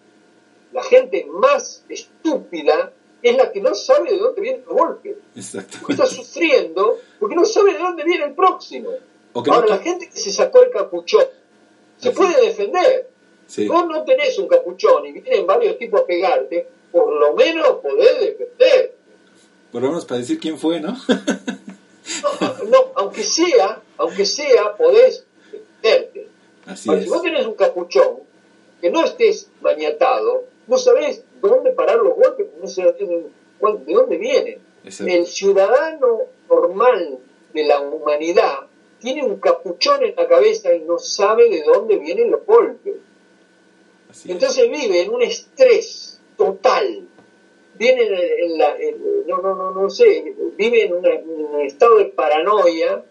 la 0.73 0.83
gente 0.83 1.27
más 1.31 1.85
estúpida 1.89 2.93
es 3.23 3.37
la 3.37 3.51
que 3.51 3.61
no 3.61 3.75
sabe 3.75 4.13
de 4.13 4.19
dónde 4.19 4.41
vienen 4.41 4.65
los 4.67 4.75
golpes. 4.75 5.17
Exacto. 5.35 5.79
Está 5.89 6.07
sufriendo 6.07 6.99
porque 7.19 7.35
no 7.35 7.45
sabe 7.45 7.73
de 7.73 7.79
dónde 7.79 8.05
viene 8.05 8.27
el 8.27 8.35
próximo. 8.35 8.91
Ahora, 9.35 9.67
la 9.67 9.79
gente 9.79 10.09
que 10.09 10.17
se 10.17 10.31
sacó 10.31 10.63
el 10.63 10.71
capuchón 10.71 11.25
se 11.97 12.11
puede 12.13 12.41
defender. 12.47 13.11
Sí, 13.47 13.67
Vos 13.69 13.87
no 13.87 14.05
tenés 14.05 14.39
un 14.39 14.49
capuchón 14.49 15.07
y 15.07 15.13
vienen 15.13 15.47
varios 15.47 15.79
tipos 15.79 16.01
a 16.03 16.07
pegarte, 16.07 16.67
por 16.93 17.13
lo 17.13 17.35
menos 17.35 17.69
podés 17.83 18.21
defender. 18.21 18.95
por 19.73 19.83
lo 19.83 19.89
menos 19.89 20.05
para 20.05 20.21
decir 20.21 20.39
quién 20.39 20.59
fue, 20.59 20.81
¿no? 20.81 20.97
No, 22.23 22.65
no, 22.71 22.79
aunque 22.95 23.23
sea, 23.23 23.83
aunque 23.99 24.25
sea, 24.25 24.77
podés 24.77 25.25
defenderte. 25.51 26.29
Así 26.65 26.89
Ahora, 26.89 27.01
es. 27.01 27.05
si 27.07 27.11
vos 27.11 27.23
tenés 27.23 27.47
un 27.47 27.55
capuchón, 27.55 28.19
que 28.81 28.91
no 28.91 29.05
estés 29.05 29.49
maniatado, 29.61 30.45
no 30.67 30.79
sabés 30.79 31.23
dónde 31.41 31.73
parar 31.73 31.97
los 31.97 32.15
golpes, 32.15 32.47
no 32.61 32.69
sabés 32.69 32.97
de 32.99 33.25
dónde 33.61 34.17
vienen. 34.17 34.61
Exacto. 34.85 35.13
El 35.13 35.27
ciudadano 35.27 36.21
normal 36.49 37.19
de 37.53 37.65
la 37.65 37.81
humanidad 37.81 38.67
tiene 39.01 39.25
un 39.25 39.39
capuchón 39.41 40.05
en 40.05 40.15
la 40.17 40.29
cabeza 40.29 40.73
y 40.75 40.81
no 40.81 40.99
sabe 40.99 41.49
de 41.49 41.63
dónde 41.65 41.97
vienen 41.99 42.31
los 42.31 42.45
golpes. 42.47 42.95
Así. 44.17 44.33
Entonces 44.33 44.71
vive 44.71 45.03
en 45.03 45.11
un 45.13 45.23
estrés 45.23 46.21
total. 46.37 47.07
Viene 47.79 48.03
en, 48.05 48.15
en 48.53 48.59
la, 48.59 48.77
en- 48.79 49.27
no, 49.27 49.43
no, 49.43 49.55
no, 49.55 49.71
no 49.73 49.91
sé, 49.91 50.35
vive 50.57 50.85
en, 50.85 50.95
una- 50.95 51.15
en 51.15 51.29
un 51.29 51.61
estado 51.61 51.99
de 51.99 52.07
paranoia 52.07 53.05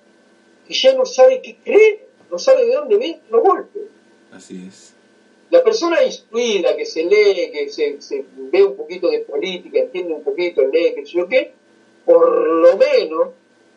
y 0.67 0.73
ya 0.73 0.93
no 0.95 1.05
sabe 1.05 1.41
qué 1.43 1.57
creer, 1.63 2.07
no 2.31 2.39
sabe 2.39 2.65
de 2.65 2.73
dónde 2.73 2.97
vienen 2.97 3.21
los 3.29 3.41
golpes. 3.43 3.83
Así 4.31 4.65
es. 4.67 4.93
la 5.51 5.63
persona 5.63 6.03
instruida 6.03 6.75
que 6.75 6.85
se 6.85 7.03
lee, 7.05 7.51
que 7.51 7.69
se, 7.69 8.01
se, 8.01 8.25
ve 8.35 8.63
un 8.63 8.75
poquito 8.75 9.07
de 9.09 9.19
política, 9.19 9.79
entiende 9.79 10.13
un 10.15 10.23
poquito, 10.23 10.63
lee, 10.65 10.93
que 10.95 11.05
sé 11.05 11.13
yo 11.13 11.27
qué, 11.29 11.53
por 12.03 12.27
lo 12.35 12.75
menos 12.77 13.29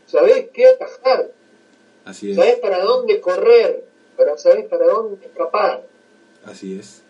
sabés 0.07 0.47
qué 0.55 0.67
atajar. 0.69 1.31
Así 2.07 2.31
es. 2.31 2.37
Sabés 2.37 2.57
para 2.61 2.83
dónde 2.83 3.21
correr, 3.21 3.85
para 4.17 4.39
sabés 4.39 4.65
para 4.67 4.87
dónde 4.87 5.27
escapar. 5.27 5.85
Así 6.45 6.79
es. 6.79 7.03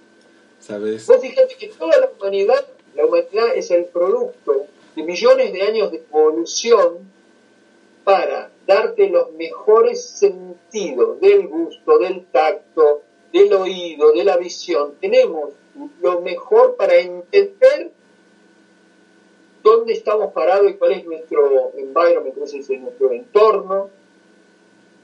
Vos 1.06 1.20
fíjate 1.20 1.56
que 1.56 1.68
toda 1.68 1.98
la 1.98 2.10
humanidad, 2.10 2.66
la 2.94 3.06
humanidad 3.06 3.54
es 3.54 3.70
el 3.70 3.86
producto 3.86 4.66
de 4.96 5.02
millones 5.02 5.52
de 5.52 5.62
años 5.62 5.90
de 5.90 5.98
evolución 5.98 7.10
para 8.04 8.50
darte 8.66 9.08
los 9.08 9.32
mejores 9.32 10.02
sentidos 10.02 11.20
del 11.20 11.46
gusto, 11.46 11.98
del 11.98 12.26
tacto, 12.26 13.02
del 13.32 13.52
oído, 13.52 14.12
de 14.12 14.24
la 14.24 14.36
visión. 14.36 14.94
Tenemos 15.00 15.50
lo 16.00 16.20
mejor 16.20 16.76
para 16.76 16.96
entender 16.96 17.92
dónde 19.62 19.92
estamos 19.92 20.32
parados 20.32 20.70
y 20.70 20.74
cuál 20.74 20.92
es 20.92 21.04
nuestro 21.04 21.72
environment, 21.76 22.36
es 22.42 22.70
nuestro 22.70 23.12
entorno. 23.12 23.90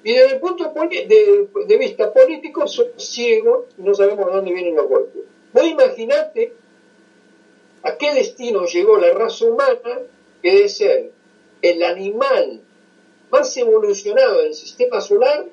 Y 0.03 0.13
desde 0.13 0.35
el 0.35 0.41
punto 0.41 0.73
de, 0.91 1.49
de 1.67 1.79
vista 1.79 2.13
político 2.13 2.67
somos 2.67 3.03
ciegos 3.03 3.67
y 3.79 3.83
no 3.83 3.95
sabemos 3.95 4.27
de 4.27 4.33
dónde 4.33 4.53
vienen 4.53 4.77
los 4.77 4.89
golpes. 4.89 5.23
Vos 5.55 5.65
imaginate 5.65 6.53
a 7.85 7.97
qué 7.97 8.13
destino 8.13 8.67
llegó 8.67 8.99
la 8.99 9.13
raza 9.13 9.45
humana 9.47 10.01
que 10.43 10.63
de 10.63 10.69
ser 10.69 11.13
el 11.63 11.83
animal 11.85 12.61
más 13.31 13.57
evolucionado 13.57 14.43
del 14.43 14.55
sistema 14.55 15.01
solar 15.01 15.47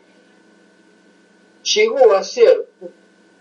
llegó 1.64 2.14
a 2.14 2.24
ser 2.24 2.66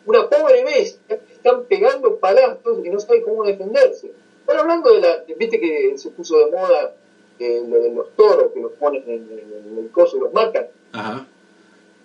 una 0.04 0.28
pobre 0.28 0.62
bestia 0.62 1.18
que 1.18 1.32
están 1.32 1.64
pegando 1.64 2.16
palazos 2.16 2.84
y 2.84 2.90
no 2.90 3.00
sabe 3.00 3.22
cómo 3.22 3.44
defenderse. 3.44 4.12
Bueno, 4.44 4.60
hablando 4.60 4.92
de 4.92 5.00
la, 5.00 5.24
viste 5.38 5.58
que 5.58 5.96
se 5.96 6.10
puso 6.10 6.38
de 6.38 6.50
moda 6.50 6.94
eh, 7.38 7.64
lo 7.66 7.80
de 7.80 7.90
los 7.90 8.14
toros 8.16 8.52
que 8.52 8.60
los 8.60 8.72
ponen 8.72 9.02
en, 9.08 9.78
el 9.78 9.90
coso 9.90 10.18
y 10.18 10.20
los 10.20 10.32
matan. 10.34 10.66
Ajá. 10.92 11.26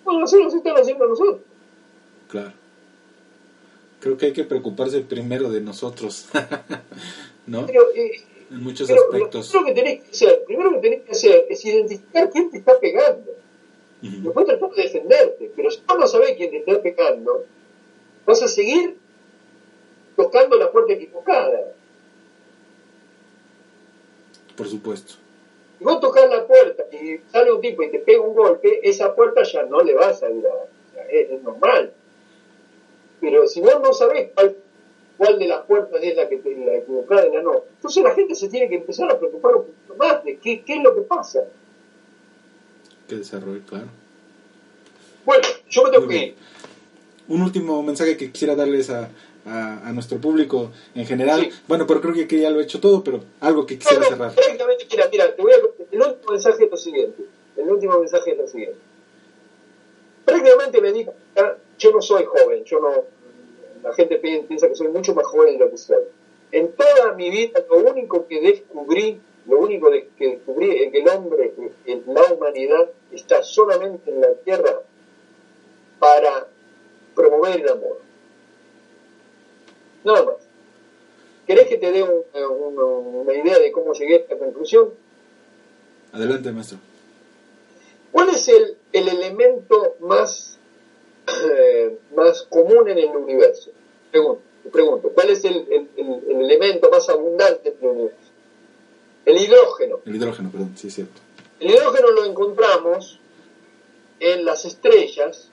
Bueno, 0.02 0.24
así 0.24 0.42
lo 0.42 0.48
están 0.48 0.76
haciendo 0.76 1.06
nosotros. 1.06 1.40
Claro. 2.28 2.65
Creo 4.06 4.16
que 4.16 4.26
hay 4.26 4.32
que 4.32 4.44
preocuparse 4.44 5.00
primero 5.00 5.50
de 5.50 5.60
nosotros, 5.60 6.28
¿no? 7.48 7.66
Pero, 7.66 7.92
eh, 7.92 8.22
en 8.52 8.62
muchos 8.62 8.86
pero 8.86 9.02
aspectos. 9.02 9.52
Lo, 9.52 9.62
primero 9.62 9.74
que 9.74 9.82
tenés 9.82 10.04
que 10.04 10.10
hacer, 10.12 10.44
primero 10.44 10.70
que 10.74 10.78
tenés 10.78 11.02
que 11.02 11.10
hacer 11.10 11.46
es 11.48 11.64
identificar 11.64 12.30
quién 12.30 12.48
te 12.52 12.58
está 12.58 12.78
pegando. 12.78 13.32
Después 14.00 14.46
tratar 14.46 14.70
de 14.70 14.82
defenderte. 14.84 15.50
Pero 15.56 15.70
si 15.72 15.80
vos 15.88 15.98
no 15.98 16.06
sabés 16.06 16.36
quién 16.36 16.52
te 16.52 16.58
está 16.58 16.80
pegando, 16.80 17.46
vas 18.24 18.40
a 18.44 18.46
seguir 18.46 18.96
tocando 20.14 20.56
la 20.56 20.70
puerta 20.70 20.92
equivocada. 20.92 21.72
Por 24.56 24.68
supuesto. 24.68 25.14
Si 25.78 25.84
vos 25.84 25.98
tocas 25.98 26.30
la 26.30 26.46
puerta 26.46 26.84
y 26.92 27.18
sale 27.32 27.52
un 27.52 27.60
tipo 27.60 27.82
y 27.82 27.90
te 27.90 27.98
pega 27.98 28.20
un 28.20 28.36
golpe, 28.36 28.88
esa 28.88 29.16
puerta 29.16 29.42
ya 29.42 29.64
no 29.64 29.80
le 29.80 29.94
va 29.94 30.10
a 30.10 30.14
salir 30.14 30.46
a... 30.46 31.02
Es, 31.10 31.28
es 31.28 31.42
normal. 31.42 31.92
Si 33.56 33.62
vos 33.62 33.80
no 33.82 33.90
sabés 33.94 34.32
cuál, 34.34 34.54
cuál 35.16 35.38
de 35.38 35.48
las 35.48 35.64
puertas 35.64 35.98
es 36.02 36.14
la 36.14 36.28
que 36.28 36.36
te, 36.36 36.54
la 36.58 36.74
equivocada 36.74 37.26
y 37.26 37.32
la 37.34 37.40
no, 37.40 37.62
entonces 37.76 38.02
la 38.02 38.14
gente 38.14 38.34
se 38.34 38.50
tiene 38.50 38.68
que 38.68 38.74
empezar 38.74 39.10
a 39.10 39.18
preocupar 39.18 39.56
un 39.56 39.62
poquito 39.62 39.94
más 39.96 40.22
de 40.24 40.36
qué, 40.36 40.60
qué 40.62 40.74
es 40.76 40.82
lo 40.82 40.94
que 40.94 41.00
pasa. 41.00 41.40
Que 43.08 43.14
desarrollo, 43.14 43.62
claro. 43.66 43.86
Bueno, 45.24 45.42
yo 45.70 45.84
me 45.84 45.90
tengo 45.90 46.04
Muy 46.04 46.14
que 46.14 46.22
ir. 46.26 46.34
Un 47.28 47.40
último 47.40 47.82
mensaje 47.82 48.18
que 48.18 48.30
quisiera 48.30 48.54
darles 48.54 48.90
a, 48.90 49.08
a, 49.46 49.88
a 49.88 49.92
nuestro 49.94 50.18
público 50.18 50.70
en 50.94 51.06
general. 51.06 51.40
Sí. 51.40 51.50
Bueno, 51.66 51.86
pero 51.86 52.02
creo 52.02 52.12
que, 52.12 52.28
que 52.28 52.38
ya 52.38 52.50
lo 52.50 52.60
he 52.60 52.64
hecho 52.64 52.78
todo, 52.78 53.02
pero 53.02 53.24
algo 53.40 53.64
que 53.64 53.76
No, 53.76 53.80
quisiera 53.80 54.02
no, 54.02 54.08
cerrar. 54.10 54.34
prácticamente, 54.34 54.86
mira, 54.90 55.08
mira, 55.10 55.34
te 55.34 55.40
voy 55.40 55.52
a, 55.52 55.56
el 55.92 56.02
último 56.02 56.30
mensaje 56.30 56.64
es 56.66 56.70
lo 56.70 56.76
siguiente. 56.76 57.22
El 57.56 57.70
último 57.70 57.98
mensaje 58.00 58.32
es 58.32 58.36
lo 58.36 58.46
siguiente. 58.48 58.78
Prácticamente 60.26 60.78
me 60.82 60.92
di 60.92 61.04
cuenta, 61.06 61.56
yo 61.78 61.90
no 61.92 62.02
soy 62.02 62.24
joven, 62.26 62.62
yo 62.64 62.80
no, 62.80 63.15
la 63.86 63.92
gente 63.94 64.18
pi- 64.18 64.40
piensa 64.48 64.68
que 64.68 64.74
soy 64.74 64.88
mucho 64.88 65.14
más 65.14 65.26
joven 65.26 65.58
de 65.58 65.64
lo 65.64 65.70
que 65.70 65.78
soy. 65.78 66.02
En 66.52 66.72
toda 66.72 67.12
mi 67.14 67.30
vida, 67.30 67.64
lo 67.70 67.78
único 67.78 68.26
que 68.26 68.40
descubrí, 68.40 69.20
lo 69.46 69.58
único 69.60 69.90
de- 69.90 70.08
que 70.18 70.28
descubrí 70.36 70.70
es 70.82 70.90
que 70.92 70.98
el 71.02 71.08
hombre, 71.08 71.52
en 71.84 72.02
la 72.06 72.22
humanidad, 72.32 72.88
está 73.12 73.42
solamente 73.42 74.10
en 74.10 74.20
la 74.20 74.32
tierra 74.44 74.80
para 75.98 76.48
promover 77.14 77.60
el 77.60 77.68
amor. 77.68 77.98
Nada 80.04 80.24
más. 80.24 80.34
¿Querés 81.46 81.68
que 81.68 81.78
te 81.78 81.92
dé 81.92 82.02
un- 82.02 82.24
un- 82.34 83.16
una 83.16 83.34
idea 83.34 83.58
de 83.58 83.70
cómo 83.70 83.92
llegué 83.92 84.14
a 84.14 84.18
esta 84.18 84.36
conclusión? 84.36 84.90
Adelante, 86.12 86.50
maestro. 86.50 86.78
¿Cuál 88.12 88.30
es 88.30 88.48
el, 88.48 88.76
el 88.92 89.08
elemento 89.08 89.94
más, 90.00 90.55
eh, 91.50 91.98
más 92.14 92.42
común 92.42 92.88
en 92.88 92.98
el 92.98 93.08
universo? 93.16 93.70
Pregunto, 94.10 94.42
pregunto, 94.72 95.10
¿cuál 95.14 95.30
es 95.30 95.44
el, 95.44 95.56
el- 95.70 95.88
el- 95.96 96.22
el 96.30 96.40
elemento 96.42 96.90
más 96.90 97.08
abundante 97.08 97.68
en 97.70 97.76
el 97.80 97.86
universo? 97.90 98.16
El 99.24 99.38
hidrógeno. 99.38 100.00
El 100.06 100.16
hidrógeno, 100.16 100.50
perdón, 100.50 100.72
sí 100.76 100.88
es 100.88 100.94
cierto. 100.94 101.20
El 101.60 101.70
hidrógeno 101.70 102.10
lo 102.10 102.24
encontramos 102.24 103.18
en 104.20 104.44
las 104.44 104.64
estrellas 104.64 105.48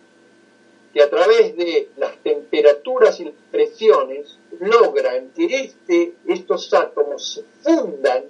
que 0.93 1.01
a 1.01 1.09
través 1.09 1.57
de 1.57 1.89
las 1.97 2.15
temperaturas 2.17 3.19
y 3.19 3.25
las 3.25 3.33
presiones 3.51 4.37
logran 4.59 5.29
que 5.35 5.45
este, 5.45 6.13
estos 6.27 6.71
átomos 6.73 7.33
se 7.33 7.43
fundan 7.63 8.25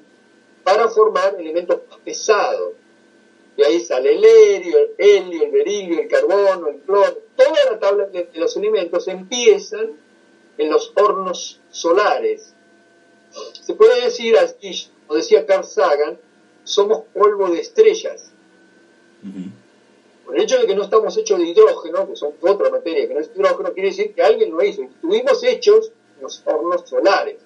para 0.63 0.87
formar 0.87 1.35
elementos 1.37 1.81
más 1.89 1.99
pesados. 1.99 2.71
Y 3.55 3.63
ahí 3.63 3.79
sale 3.79 4.15
el 4.15 4.23
helio, 4.23 4.77
el 4.79 4.95
helio, 4.97 5.43
el 5.43 5.51
berilio, 5.51 5.99
el 6.01 6.07
carbono, 6.07 6.67
el 6.69 6.77
cloro. 6.81 7.19
Toda 7.35 7.71
la 7.71 7.79
tabla 7.79 8.05
de, 8.07 8.25
de 8.25 8.39
los 8.39 8.55
elementos 8.57 9.07
empiezan 9.07 9.91
en 10.57 10.69
los 10.69 10.91
hornos 10.95 11.59
solares. 11.69 12.53
Se 13.61 13.73
puede 13.73 14.05
decir 14.05 14.37
así, 14.37 14.89
como 15.07 15.17
decía 15.17 15.45
Carl 15.45 15.63
Sagan, 15.63 16.17
somos 16.63 17.03
polvo 17.13 17.49
de 17.49 17.59
estrellas. 17.59 18.31
Ujú. 19.23 19.49
Por 20.25 20.35
el 20.35 20.43
hecho 20.43 20.59
de 20.59 20.67
que 20.67 20.75
no 20.75 20.83
estamos 20.83 21.17
hechos 21.17 21.39
de 21.39 21.47
hidrógeno, 21.47 22.07
que 22.07 22.15
son 22.15 22.33
otra 22.41 22.69
materia 22.69 23.07
que 23.07 23.13
no 23.13 23.19
es 23.19 23.29
hidrógeno, 23.35 23.73
quiere 23.73 23.89
decir 23.89 24.13
que 24.13 24.21
alguien 24.21 24.51
lo 24.51 24.63
hizo. 24.63 24.81
Y 24.81 24.85
estuvimos 24.85 25.43
hechos 25.43 25.91
en 26.17 26.23
los 26.23 26.41
hornos 26.45 26.89
solares. 26.89 27.37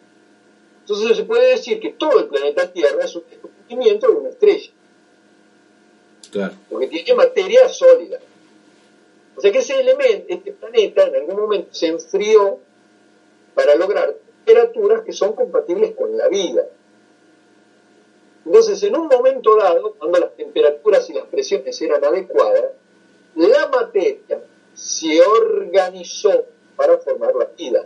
Entonces 0.81 1.17
se 1.17 1.23
puede 1.23 1.49
decir 1.49 1.79
que 1.79 1.93
todo 1.93 2.19
el 2.19 2.27
planeta 2.27 2.71
Tierra 2.71 3.03
es 3.03 3.15
un 3.15 3.23
descubrimiento 3.29 4.07
de 4.07 4.13
una 4.13 4.29
estrella, 4.29 4.71
Porque 6.69 6.87
tiene 6.87 7.15
materia 7.15 7.67
sólida. 7.69 8.19
O 9.35 9.41
sea 9.41 9.51
que 9.51 9.59
ese 9.59 9.79
elemento, 9.79 10.25
este 10.29 10.51
planeta, 10.51 11.03
en 11.03 11.15
algún 11.15 11.35
momento 11.35 11.69
se 11.71 11.87
enfrió 11.87 12.59
para 13.53 13.75
lograr 13.75 14.15
temperaturas 14.45 15.03
que 15.03 15.13
son 15.13 15.33
compatibles 15.33 15.95
con 15.95 16.17
la 16.17 16.27
vida. 16.27 16.63
Entonces, 18.45 18.81
en 18.83 18.95
un 18.95 19.07
momento 19.07 19.57
dado, 19.57 19.93
cuando 19.95 20.19
las 20.19 20.35
temperaturas 20.35 21.09
y 21.09 21.13
las 21.13 21.25
presiones 21.25 21.79
eran 21.81 22.03
adecuadas, 22.03 22.71
la 23.35 23.67
materia 23.67 24.41
se 24.73 25.21
organizó 25.21 26.45
para 26.75 26.97
formar 26.97 27.35
la 27.35 27.45
vida. 27.57 27.85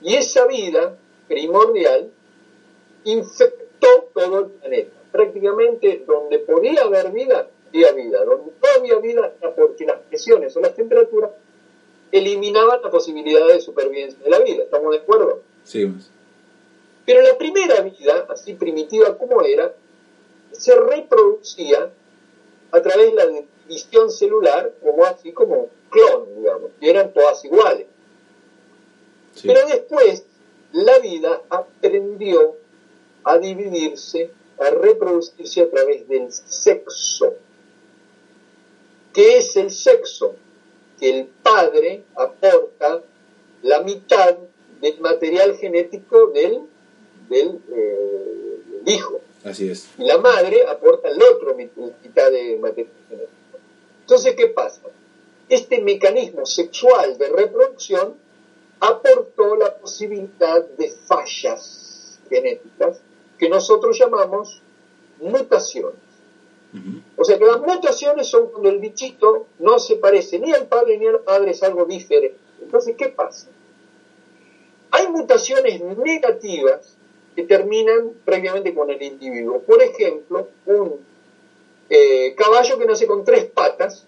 Y 0.00 0.14
esa 0.14 0.46
vida 0.46 0.96
primordial 1.26 2.10
infectó 3.04 3.57
todo 4.26 4.40
el 4.40 4.46
planeta. 4.46 4.90
Prácticamente 5.12 6.04
donde 6.06 6.38
podía 6.40 6.82
haber 6.82 7.12
vida, 7.12 7.48
había 7.68 7.92
vida. 7.92 8.24
Donde 8.24 8.52
no 8.52 8.68
había 8.78 8.98
vida, 8.98 9.32
era 9.40 9.54
porque 9.54 9.86
las 9.86 10.00
presiones 10.00 10.56
o 10.56 10.60
las 10.60 10.74
temperaturas 10.74 11.30
eliminaban 12.10 12.80
la 12.82 12.90
posibilidad 12.90 13.46
de 13.46 13.60
supervivencia 13.60 14.18
de 14.22 14.30
la 14.30 14.40
vida. 14.40 14.64
¿Estamos 14.64 14.92
de 14.92 14.98
acuerdo? 14.98 15.42
Sí. 15.64 15.92
Pero 17.04 17.22
la 17.22 17.38
primera 17.38 17.80
vida, 17.80 18.26
así 18.28 18.54
primitiva 18.54 19.16
como 19.16 19.42
era, 19.42 19.74
se 20.52 20.74
reproducía 20.74 21.90
a 22.70 22.82
través 22.82 23.10
de 23.10 23.14
la 23.14 23.26
división 23.66 24.10
celular, 24.10 24.74
como 24.82 25.04
así 25.04 25.32
como 25.32 25.68
clon, 25.90 26.36
digamos, 26.36 26.70
y 26.80 26.88
eran 26.88 27.12
todas 27.12 27.44
iguales. 27.44 27.86
Sí. 29.34 29.46
Pero 29.46 29.66
después 29.66 30.24
la 30.72 30.98
vida 30.98 31.42
aprendió 31.48 32.56
a 33.24 33.38
dividirse, 33.38 34.30
a 34.58 34.70
reproducirse 34.70 35.62
a 35.62 35.70
través 35.70 36.06
del 36.08 36.32
sexo. 36.32 37.34
¿Qué 39.12 39.38
es 39.38 39.56
el 39.56 39.70
sexo? 39.70 40.34
Que 40.98 41.10
el 41.20 41.26
padre 41.26 42.04
aporta 42.14 43.02
la 43.62 43.80
mitad 43.82 44.36
del 44.80 45.00
material 45.00 45.56
genético 45.56 46.28
del, 46.28 46.60
del, 47.28 47.60
eh, 47.72 48.62
del 48.84 48.94
hijo 48.94 49.20
Así 49.44 49.68
es. 49.70 49.88
y 49.98 50.04
la 50.04 50.18
madre 50.18 50.66
aporta 50.66 51.08
el 51.08 51.20
otro 51.22 51.56
mit- 51.56 51.70
mitad 52.02 52.30
de 52.30 52.56
material 52.58 52.92
genético. 53.08 53.58
Entonces, 54.02 54.34
¿qué 54.36 54.46
pasa? 54.48 54.82
este 55.48 55.80
mecanismo 55.80 56.44
sexual 56.44 57.16
de 57.16 57.30
reproducción 57.30 58.16
aportó 58.80 59.56
la 59.56 59.74
posibilidad 59.78 60.62
de 60.76 60.90
fallas 61.06 62.18
genéticas 62.28 63.00
que 63.38 63.48
nosotros 63.48 63.98
llamamos 63.98 64.60
mutaciones. 65.20 66.08
O 67.16 67.24
sea 67.24 67.38
que 67.38 67.46
las 67.46 67.60
mutaciones 67.60 68.26
son 68.26 68.48
cuando 68.50 68.68
el 68.68 68.78
bichito 68.78 69.46
no 69.58 69.78
se 69.78 69.96
parece 69.96 70.38
ni 70.38 70.52
al 70.52 70.66
padre 70.66 70.98
ni 70.98 71.06
a 71.06 71.12
la 71.12 71.20
madre, 71.26 71.52
es 71.52 71.62
algo 71.62 71.86
diferente. 71.86 72.36
Entonces, 72.62 72.94
¿qué 72.96 73.08
pasa? 73.08 73.48
Hay 74.90 75.08
mutaciones 75.08 75.80
negativas 75.80 76.96
que 77.34 77.44
terminan 77.44 78.12
previamente 78.24 78.74
con 78.74 78.90
el 78.90 79.02
individuo. 79.02 79.60
Por 79.60 79.82
ejemplo, 79.82 80.48
un 80.66 81.00
eh, 81.88 82.34
caballo 82.36 82.78
que 82.78 82.84
nace 82.84 83.06
con 83.06 83.24
tres 83.24 83.46
patas, 83.46 84.04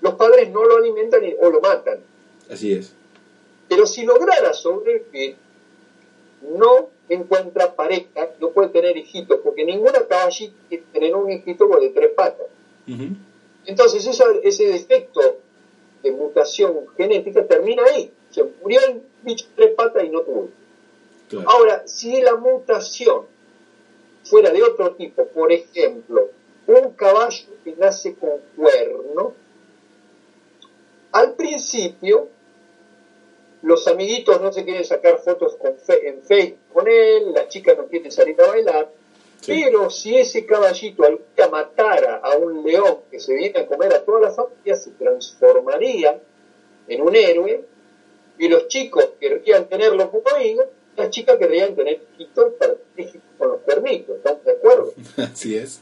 los 0.00 0.14
padres 0.14 0.50
no 0.50 0.64
lo 0.64 0.76
alimentan 0.76 1.22
o 1.40 1.50
lo 1.50 1.60
matan. 1.60 1.98
Así 2.50 2.72
es. 2.72 2.94
Pero 3.68 3.86
si 3.86 4.04
lograra 4.04 4.52
sobrevivir, 4.52 5.36
no 6.42 6.90
encuentra 7.08 7.74
pareja, 7.74 8.30
no 8.40 8.50
puede 8.50 8.68
tener 8.68 8.96
hijitos, 8.96 9.40
porque 9.42 9.64
ninguna 9.64 10.06
caballita 10.06 10.54
quiere 10.68 10.84
tener 10.92 11.14
un 11.14 11.30
hijito 11.30 11.68
de 11.80 11.90
tres 11.90 12.10
patas. 12.14 12.46
Entonces 13.64 14.06
ese 14.42 14.66
defecto 14.66 15.20
de 16.02 16.10
mutación 16.12 16.86
genética 16.96 17.46
termina 17.46 17.82
ahí. 17.84 18.12
Se 18.30 18.44
murió 18.60 18.80
el 18.88 19.02
bicho 19.22 19.46
de 19.48 19.52
tres 19.54 19.74
patas 19.74 20.04
y 20.04 20.08
no 20.08 20.22
tuvo. 20.22 20.48
Ahora, 21.46 21.86
si 21.86 22.20
la 22.20 22.36
mutación 22.36 23.22
fuera 24.24 24.50
de 24.50 24.62
otro 24.62 24.94
tipo, 24.94 25.26
por 25.28 25.50
ejemplo, 25.52 26.28
un 26.66 26.90
caballo 26.90 27.46
que 27.64 27.74
nace 27.76 28.14
con 28.14 28.30
cuerno, 28.56 29.34
al 31.12 31.34
principio 31.34 32.28
los 33.62 33.86
amiguitos 33.86 34.40
no 34.40 34.52
se 34.52 34.64
quieren 34.64 34.84
sacar 34.84 35.18
fotos 35.18 35.56
con 35.56 35.76
en 35.88 36.22
Facebook 36.22 36.58
con 36.72 36.88
él, 36.88 37.32
la 37.32 37.48
chica 37.48 37.74
no 37.74 37.86
quiere 37.86 38.10
salir 38.10 38.40
a 38.40 38.48
bailar, 38.48 38.90
pero 39.46 39.90
si 39.90 40.16
ese 40.16 40.46
caballito 40.46 41.04
al 41.04 41.20
día 41.36 41.48
matara 41.48 42.16
a 42.16 42.36
un 42.36 42.64
león 42.64 43.00
que 43.10 43.18
se 43.18 43.34
viene 43.34 43.60
a 43.60 43.66
comer 43.66 43.92
a 43.92 44.04
toda 44.04 44.20
la 44.20 44.30
familia, 44.30 44.76
se 44.76 44.90
transformaría 44.92 46.20
en 46.88 47.02
un 47.02 47.14
héroe 47.14 47.64
y 48.38 48.48
los 48.48 48.68
chicos 48.68 49.10
querrían 49.20 49.68
tenerlo 49.68 50.10
como 50.10 50.28
amigo, 50.34 50.64
las 50.96 51.10
chicas 51.10 51.36
querrían 51.38 51.74
tener 51.74 52.02
hijitos 52.14 52.54
para 52.54 52.74
con 53.38 53.48
los 53.48 53.60
permisos, 53.60 54.16
¿estamos 54.16 54.44
de 54.44 54.52
acuerdo? 54.52 54.92
Así 55.16 55.56
es. 55.56 55.80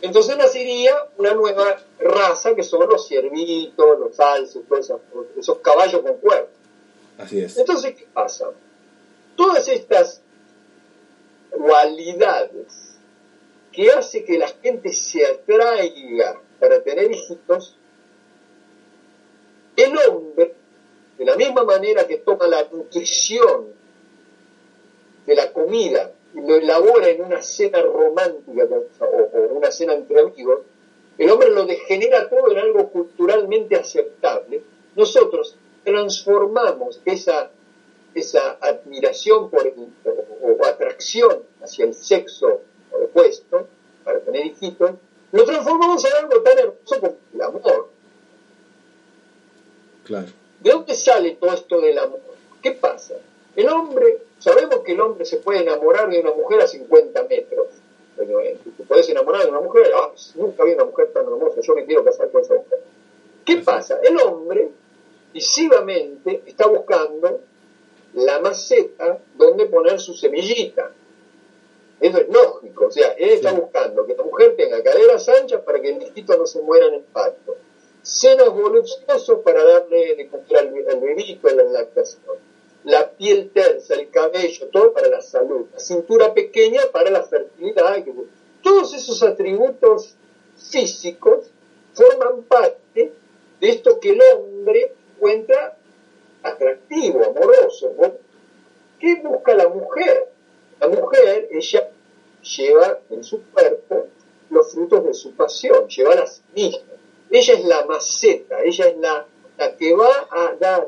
Entonces 0.00 0.36
nacería 0.36 0.94
una 1.16 1.32
nueva 1.34 1.76
raza 1.98 2.54
que 2.54 2.62
son 2.62 2.88
los 2.88 3.06
ciervitos, 3.06 3.98
los 3.98 4.20
alces, 4.20 4.62
todos 4.68 4.92
esos, 5.38 5.58
caballos 5.60 6.02
con 6.02 6.18
cuernos. 6.18 6.50
Así 7.18 7.40
es. 7.40 7.56
Entonces, 7.56 7.94
¿qué 7.94 8.06
pasa? 8.12 8.50
Todas 9.36 9.68
estas 9.68 10.20
cualidades 11.50 12.96
que 13.72 13.90
hace 13.90 14.24
que 14.24 14.38
la 14.38 14.48
gente 14.48 14.92
se 14.92 15.26
atraiga 15.26 16.40
para 16.60 16.82
tener 16.82 17.10
hijitos, 17.10 17.76
el 19.76 19.98
hombre, 20.08 20.54
de 21.18 21.24
la 21.24 21.36
misma 21.36 21.64
manera 21.64 22.06
que 22.06 22.18
toma 22.18 22.46
la 22.46 22.68
nutrición 22.70 23.66
de 25.26 25.34
la 25.34 25.52
comida 25.52 26.12
y 26.34 26.40
lo 26.40 26.56
elabora 26.56 27.08
en 27.08 27.22
una 27.22 27.42
cena 27.42 27.80
romántica 27.82 28.64
o, 29.00 29.38
una 29.56 29.70
cena 29.70 29.94
entre 29.94 30.20
amigos, 30.20 30.60
el 31.18 31.30
hombre 31.30 31.50
lo 31.50 31.64
degenera 31.64 32.28
todo 32.28 32.50
en 32.50 32.58
algo 32.58 32.90
culturalmente 32.90 33.76
aceptable. 33.76 34.62
Nosotros 34.96 35.56
transformamos 35.84 37.00
esa, 37.04 37.50
esa 38.14 38.58
admiración 38.60 39.50
por 39.50 39.72
o, 40.42 40.66
atracción 40.66 41.42
hacia 41.62 41.84
el 41.84 41.94
sexo 41.94 42.60
opuesto 42.90 43.68
para 44.04 44.20
tener 44.20 44.46
hijitos, 44.46 44.92
lo 45.32 45.44
transformamos 45.44 46.04
en 46.04 46.12
algo 46.24 46.42
tan 46.42 46.58
hermoso 46.58 47.00
como 47.00 47.16
el 47.34 47.42
amor. 47.42 47.88
Claro. 50.04 50.28
¿De 50.60 50.70
dónde 50.70 50.94
sale 50.94 51.32
todo 51.32 51.52
esto 51.52 51.80
del 51.80 51.98
amor? 51.98 52.20
¿Qué 52.62 52.72
pasa? 52.72 53.14
El 53.56 53.68
hombre, 53.68 54.22
sabemos 54.38 54.80
que 54.80 54.92
el 54.92 55.00
hombre 55.00 55.24
se 55.24 55.38
puede 55.38 55.60
enamorar 55.60 56.10
de 56.10 56.20
una 56.20 56.32
mujer 56.32 56.60
a 56.60 56.66
50 56.66 57.22
metros. 57.24 57.68
Pero, 58.16 58.40
eh, 58.40 58.58
te 58.76 58.84
puedes 58.84 59.08
enamorar 59.08 59.42
de 59.42 59.50
una 59.50 59.60
mujer, 59.60 59.90
ah, 59.94 60.12
nunca 60.36 60.64
vi 60.64 60.72
una 60.72 60.84
mujer 60.84 61.12
tan 61.12 61.24
hermosa, 61.24 61.60
yo 61.60 61.74
me 61.74 61.84
quiero 61.84 62.04
casar 62.04 62.30
con 62.30 62.42
esa 62.42 62.54
mujer. 62.54 62.80
¿Qué 63.44 63.56
pasa? 63.56 63.98
El 64.02 64.18
hombre 64.20 64.70
visivamente 65.32 66.42
está 66.46 66.68
buscando 66.68 67.40
la 68.14 68.40
maceta 68.40 69.18
donde 69.36 69.66
Eso 72.00 72.18
es 72.18 72.28
lógico, 72.28 72.86
o 72.86 72.90
sea, 72.90 73.12
él 73.12 73.30
está 73.30 73.52
buscando 73.52 74.04
que 74.04 74.14
la 74.14 74.24
mujer 74.24 74.56
tenga 74.56 74.82
caderas 74.82 75.28
anchas 75.28 75.62
para 75.62 75.80
que 75.80 75.90
el 75.90 76.02
hijito 76.02 76.36
no 76.36 76.46
se 76.46 76.60
muera 76.60 76.86
en 76.86 76.94
el 76.94 77.02
parto, 77.02 77.56
senos 78.02 78.52
voluptuosos 78.52 79.40
para 79.40 79.64
darle 79.64 80.14
de 80.14 80.28
comer 80.28 80.58
al, 80.58 81.00
bebito 81.00 81.48
en 81.48 81.56
la 81.56 81.64
lactación, 81.64 82.36
la 82.84 83.10
piel 83.10 83.50
tersa, 83.54 83.94
el 83.94 84.10
cabello, 84.10 84.68
todo 84.68 84.92
para 84.92 85.08
la 85.08 85.22
salud, 85.22 85.66
la 85.72 85.78
cintura 85.78 86.34
pequeña 86.34 86.82
para 86.92 87.10
la 87.10 87.22
fertilidad. 87.22 88.04
Todos 88.62 88.92
esos 88.92 89.22
atributos 89.22 90.14
físicos 90.58 91.46
forman 91.94 92.42
parte 92.42 93.12
de 93.60 93.68
esto 93.68 93.98
que 94.00 94.10
el 94.10 94.20
hombre 94.20 94.92
encuentra 95.16 95.78
atractivo, 96.42 97.24
amoroso. 97.24 97.94
¿Qué 99.00 99.22
busca 99.22 99.54
la 99.54 99.68
mujer? 99.68 100.33
La 100.80 100.88
mujer, 100.88 101.48
ella 101.50 101.90
lleva 102.42 102.98
en 103.10 103.24
su 103.24 103.42
cuerpo 103.50 104.08
los 104.50 104.72
frutos 104.72 105.04
de 105.04 105.14
su 105.14 105.32
pasión, 105.32 105.88
lleva 105.88 106.14
las 106.14 106.42
semillas. 106.54 106.82
Ella 107.30 107.54
es 107.54 107.64
la 107.64 107.86
maceta, 107.86 108.62
ella 108.62 108.88
es 108.88 108.96
la, 108.98 109.26
la 109.58 109.76
que 109.76 109.94
va 109.94 110.28
a 110.30 110.54
dar, 110.58 110.86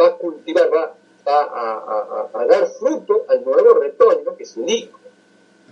va 0.00 0.06
a 0.06 0.16
cultivar, 0.16 0.70
va, 0.74 0.94
a, 1.24 2.28
a, 2.32 2.46
dar 2.46 2.66
fruto 2.66 3.24
al 3.28 3.44
nuevo 3.44 3.74
retoño 3.74 4.36
que 4.36 4.42
es 4.42 4.56
el 4.56 4.68
hijo. 4.68 4.98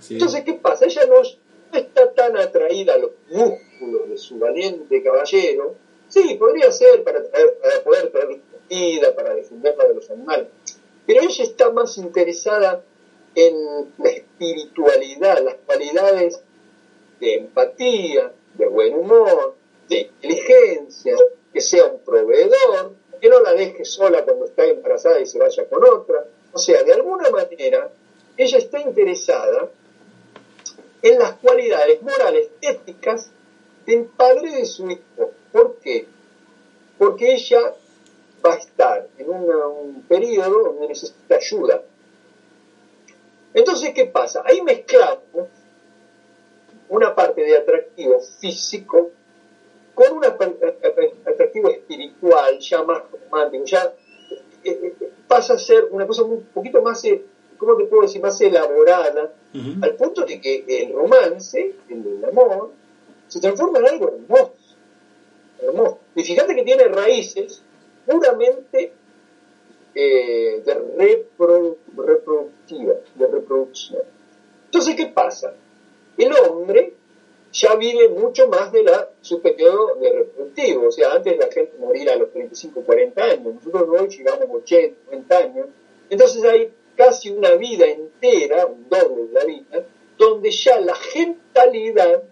Entonces, 0.09 0.45
¿qué 0.45 0.55
pasa? 0.55 0.87
Ella 0.87 1.07
no, 1.07 1.17
no 1.17 1.79
está 1.79 2.13
tan 2.13 2.37
atraída 2.37 2.95
a 2.95 2.99
los 2.99 3.11
músculos 3.29 4.09
de 4.09 4.19
su 4.19 4.39
valiente 4.39 5.03
caballero, 5.03 5.75
Sí, 6.09 6.37
podría 6.39 6.71
ser 6.71 7.03
para, 7.03 7.21
para 7.25 7.83
poder 7.85 8.11
traer 8.11 8.41
vida, 8.69 9.15
para 9.15 9.35
defenderla 9.35 9.85
de 9.85 9.95
los 9.95 10.11
animales. 10.11 10.49
Pero 11.07 11.23
ella 11.23 11.45
está 11.45 11.71
más 11.71 11.99
interesada 11.99 12.83
en 13.35 13.93
la 13.99 14.11
espiritualidad, 14.11 15.43
las 15.45 15.55
cualidades 15.67 16.41
de 17.21 17.35
empatía, 17.35 18.33
de 18.55 18.67
buen 18.67 18.95
humor, 18.95 19.55
de 19.89 20.01
inteligencia, 20.01 21.17
que 21.53 21.61
sea 21.61 21.87
un 21.87 22.01
proveedor, 22.01 22.95
que 23.21 23.29
no 23.29 23.41
la 23.41 23.53
deje 23.53 23.85
sola 23.85 24.25
cuando 24.25 24.47
está 24.47 24.65
embarazada 24.65 25.21
y 25.21 25.27
se 25.27 25.39
vaya 25.39 25.69
con 25.69 25.85
otra. 25.85 26.25
O 26.53 26.59
sea, 26.59 26.83
de 26.83 26.95
alguna 26.95 27.31
manera, 27.31 27.91
ella 28.37 28.59
está 28.59 28.81
interesada 28.81 29.71
en 31.03 31.19
las 31.19 31.35
cualidades 31.35 32.03
morales, 32.03 32.49
éticas 32.61 33.31
del 33.87 34.07
padre 34.07 34.51
de 34.53 34.67
su 34.67 34.91
hijo. 34.91 35.33
¿Por 35.53 35.77
qué? 35.77 36.07
Porque 36.99 37.35
ella 37.35 37.75
va 38.47 38.55
a 38.55 38.59
estar 38.59 39.09
en 39.19 39.29
un 39.29 40.03
periodo 40.09 40.65
donde 40.65 40.89
necesita 40.89 41.37
ayuda. 41.37 41.83
Entonces, 43.55 43.93
¿qué 43.95 44.07
pasa? 44.07 44.43
Ahí 44.45 44.61
mezclamos 44.63 45.49
una 46.89 47.15
parte 47.15 47.43
de 47.43 47.57
atractivo 47.57 48.21
físico 48.21 49.11
con 49.95 50.13
un 50.13 50.25
atractivo 50.25 51.71
espiritual, 51.71 52.59
ya 52.59 52.83
más 52.83 53.03
romántico, 53.11 53.65
ya 53.65 53.95
eh, 54.63 54.95
eh, 55.01 55.11
pasa 55.27 55.55
a 55.55 55.59
ser 55.59 55.89
una 55.91 56.07
cosa 56.07 56.23
un 56.23 56.45
poquito 56.45 56.83
más, 56.83 57.03
eh, 57.07 57.23
¿cómo 57.57 57.77
te 57.77 57.85
puedo 57.85 58.03
decir?, 58.03 58.21
más 58.21 58.39
elaborada, 58.41 59.33
al 59.81 59.95
punto 59.95 60.27
de 60.27 60.39
que 60.39 60.65
el 60.69 60.93
romance, 60.93 61.77
el 61.89 62.25
amor, 62.31 62.73
se 63.27 63.41
transforma 63.41 63.79
en 63.79 63.87
algo 63.87 64.09
hermoso 64.09 64.53
hermoso. 65.61 65.99
Y 66.15 66.25
fíjate 66.25 66.55
que 66.55 66.63
tiene 66.63 66.85
raíces 66.89 67.63
puramente 68.07 68.93
eh, 69.95 70.63
de 70.65 70.75
reproductiva, 71.97 72.95
de 73.15 73.27
reproducción. 73.27 74.03
Entonces, 74.67 74.95
¿qué 74.95 75.07
pasa? 75.07 75.55
El 76.17 76.33
hombre 76.33 76.95
ya 77.53 77.75
vive 77.75 78.09
mucho 78.09 78.49
más 78.49 78.73
de 78.73 78.83
la, 78.83 79.11
su 79.21 79.41
periodo 79.41 79.97
de 79.97 80.13
reproductivo. 80.13 80.89
O 80.89 80.93
sea, 80.93 81.13
antes 81.13 81.37
la 81.39 81.51
gente 81.51 81.77
moría 81.79 82.13
a 82.13 82.17
los 82.17 82.31
35, 82.33 82.83
40 82.83 83.25
años. 83.25 83.55
Nosotros 83.55 83.89
hoy 83.89 84.09
llegamos 84.09 84.49
a 84.49 84.53
80, 84.53 84.97
90 85.07 85.39
años. 85.39 85.67
Entonces 86.11 86.45
hay 86.45 86.73
casi 86.97 87.31
una 87.31 87.53
vida 87.55 87.87
entera, 87.87 88.67
un 88.67 88.89
doble 88.89 89.27
de 89.27 89.33
la 89.33 89.45
vida, 89.45 89.85
donde 90.19 90.51
ya 90.51 90.81
la 90.81 90.95
gentalidad 90.95 92.23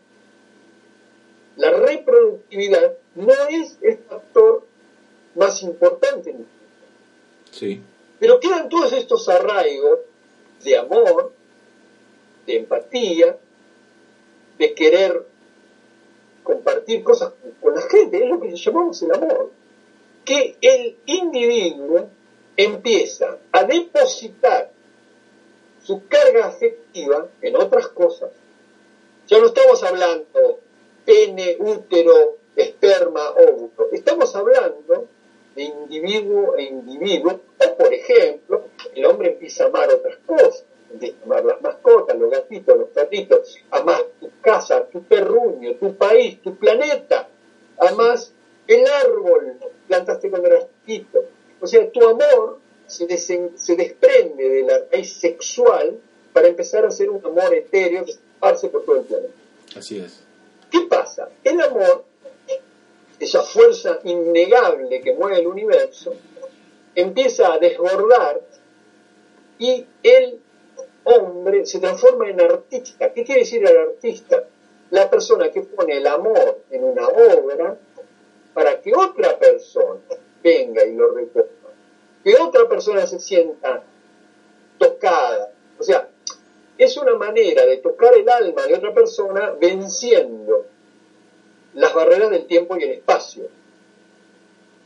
la 1.57 1.71
reproductividad 1.71 2.95
no 3.15 3.33
es 3.49 3.79
el 3.81 3.99
factor 3.99 4.67
más 5.35 5.63
importante 5.63 6.31
en 6.31 6.47
Sí. 7.51 7.81
Pero 8.19 8.41
quedan 8.41 8.69
todos 8.69 8.93
estos 8.93 9.29
arraigos 9.29 10.01
de 10.65 10.77
amor, 10.77 11.33
de 12.47 12.57
empatía, 12.57 13.39
de 14.59 14.75
querer 14.75 15.25
compartir 16.43 17.03
cosas 17.05 17.33
con 17.61 17.75
la 17.75 17.83
gente, 17.83 18.23
es 18.23 18.29
lo 18.29 18.41
que 18.41 18.57
llamamos 18.57 19.03
el 19.03 19.13
amor. 19.13 19.53
Que 20.25 20.57
el 20.61 20.97
individuo 21.07 22.09
empieza 22.57 23.39
a 23.53 23.65
depositar 23.65 24.71
su 25.83 26.07
carga 26.09 26.47
afectiva 26.47 27.29
en 27.43 27.57
otras 27.57 27.89
cosas. 27.89 28.31
Ya 29.29 29.39
no 29.39 29.47
estamos 29.47 29.83
hablando 29.83 30.61
pene, 31.05 31.57
útero, 31.59 32.37
esperma, 32.57 33.31
óvulo. 33.31 33.91
Estamos 33.93 34.35
hablando 34.35 35.09
de 35.55 35.63
individuo 35.63 36.57
e 36.57 36.65
individuo, 36.65 37.41
o 37.59 37.77
por 37.77 37.93
ejemplo, 37.93 38.65
el 38.95 39.07
hombre 39.07 39.33
empieza 39.33 39.65
a 39.65 39.67
amar 39.69 39.89
otras 39.91 40.17
cosas, 40.27 40.65
empieza 40.93 41.17
a 41.21 41.25
amar 41.25 41.45
las 41.45 41.63
mascotas, 41.63 42.19
los 42.19 42.31
gatitos, 42.31 42.79
los 42.79 42.95
gatitos, 42.95 43.57
amas 43.71 44.03
tu 44.21 44.31
casa, 44.41 44.85
tu 44.87 45.03
terruño, 45.03 45.75
tu 45.77 45.95
país, 45.97 46.41
tu 46.43 46.57
planeta, 46.57 47.29
amas 47.79 48.33
el 48.67 48.87
árbol, 48.87 49.59
plantaste 49.89 50.31
cuando 50.31 50.49
eras 50.49 50.67
chiquito. 50.81 51.25
O 51.61 51.67
sea, 51.67 51.91
tu 51.91 52.07
amor 52.07 52.59
se, 52.87 53.07
se 53.17 53.77
desprende 53.77 54.49
de 54.49 54.63
la 54.63 54.85
raíz 54.91 55.15
sexual 55.15 55.99
para 56.33 56.49
empezar 56.49 56.85
a 56.85 56.91
ser 56.91 57.11
un 57.11 57.25
amor 57.25 57.55
etéreo 57.55 58.05
que 58.05 58.13
se 58.13 58.19
esparce 58.19 58.69
por 58.69 58.85
todo 58.85 58.97
el 58.97 59.05
planeta. 59.05 59.35
Así 59.77 59.99
es. 59.99 60.21
¿Qué 60.71 60.81
pasa? 60.89 61.29
El 61.45 61.61
amor 61.61 62.05
esa 63.19 63.43
fuerza 63.43 64.01
innegable 64.05 65.01
que 65.01 65.15
mueve 65.15 65.41
el 65.41 65.47
universo, 65.47 66.15
empieza 66.95 67.53
a 67.53 67.59
desbordar 67.59 68.41
y 69.59 69.87
el 70.03 70.41
hombre 71.05 71.67
se 71.67 71.81
transforma 71.81 72.29
en 72.29 72.41
artista. 72.41 73.13
¿Qué 73.13 73.25
quiere 73.25 73.43
decir 73.43 73.65
el 73.67 73.77
artista? 73.77 74.45
La 74.91 75.09
persona 75.09 75.51
que 75.51 75.63
pone 75.63 75.97
el 75.97 76.07
amor 76.07 76.61
en 76.71 76.85
una 76.85 77.07
obra 77.09 77.79
para 78.53 78.81
que 78.81 78.95
otra 78.95 79.39
persona 79.39 80.01
venga 80.43 80.85
y 80.85 80.95
lo 80.95 81.13
recoja, 81.13 81.49
que 82.23 82.37
otra 82.37 82.69
persona 82.69 83.07
se 83.07 83.19
sienta 83.19 83.83
tocada. 84.79 85.51
O 85.79 85.83
sea, 85.83 86.09
es 86.77 86.97
una 86.97 87.15
manera 87.15 87.65
de 87.67 87.79
tocar 87.79 88.15
el 88.15 88.29
alma 88.29 88.67
de 88.67 88.75
otra 88.75 88.93
persona 88.93 89.55
venciendo 89.61 90.67
las 91.75 91.95
barreras 91.95 92.31
del 92.31 92.47
tiempo 92.47 92.77
y 92.77 92.85
el 92.85 92.91
espacio. 92.93 93.49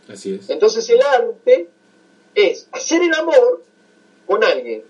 Así 0.08 0.34
es. 0.34 0.48
Entonces 0.50 0.88
el 0.90 1.02
arte 1.02 1.68
es 2.34 2.68
hacer 2.72 3.02
el 3.02 3.14
amor 3.14 3.62
con 4.26 4.42
alguien 4.42 4.84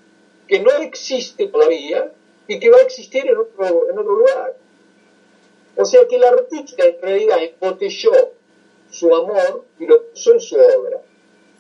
que 0.47 0.61
no 0.61 0.71
existe 0.79 1.47
todavía 1.49 2.13
y 2.47 2.59
que 2.59 2.71
va 2.71 2.79
a 2.79 2.83
existir 2.83 3.27
en 3.27 3.37
otro, 3.37 3.91
en 3.91 3.99
otro 3.99 4.17
lugar. 4.17 4.57
O 5.77 5.85
sea 5.85 6.07
que 6.09 6.17
el 6.17 6.25
artista 6.25 6.85
en 6.85 7.01
realidad 7.01 7.39
embotelló 7.43 8.13
su 8.91 9.15
amor 9.15 9.65
y 9.79 9.87
lo 9.87 10.03
puso 10.07 10.33
en 10.33 10.41
su 10.41 10.57
obra. 10.57 11.03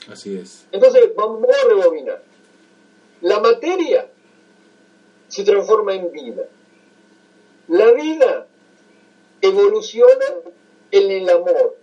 Así 0.08 0.36
es. 0.36 0.66
Entonces 0.72 1.14
vamos 1.14 1.46
a 1.48 1.68
rebobinar. 1.68 2.22
La 3.20 3.40
materia 3.40 4.08
se 5.28 5.44
transforma 5.44 5.94
en 5.94 6.10
vida. 6.10 6.48
La 7.68 7.92
vida 7.92 8.46
evoluciona 9.40 10.26
en 10.90 11.10
el 11.10 11.28
amor 11.30 11.76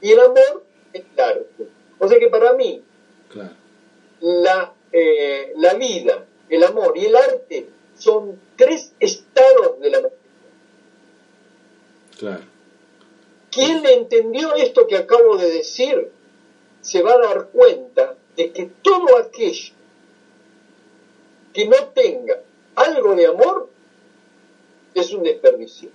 y 0.00 0.12
el 0.12 0.20
amor 0.20 0.64
en 0.92 1.04
el 1.12 1.20
arte. 1.20 1.68
O 1.98 2.08
sea 2.08 2.18
que 2.18 2.28
para 2.28 2.52
mí 2.54 2.82
la, 4.20 4.74
eh, 4.92 5.52
la 5.56 5.74
vida, 5.74 6.24
el 6.48 6.62
amor 6.64 6.96
y 6.96 7.06
el 7.06 7.16
arte 7.16 7.68
son 7.98 8.40
tres 8.56 8.92
estados 9.00 9.80
de 9.80 9.90
la 9.90 10.00
materia. 10.02 10.18
Claro. 12.18 12.44
Quien 13.50 13.86
entendió 13.86 14.54
esto 14.54 14.86
que 14.86 14.96
acabo 14.96 15.36
de 15.36 15.50
decir 15.50 16.10
se 16.80 17.02
va 17.02 17.14
a 17.14 17.18
dar 17.18 17.48
cuenta 17.48 18.16
de 18.36 18.52
que 18.52 18.70
todo 18.82 19.18
aquello 19.18 19.74
que 21.52 21.66
no 21.66 21.88
tenga 21.94 22.42
algo 22.74 23.14
de 23.14 23.26
amor 23.26 23.70
es 24.94 25.12
un 25.12 25.22
desperdicio 25.22 25.90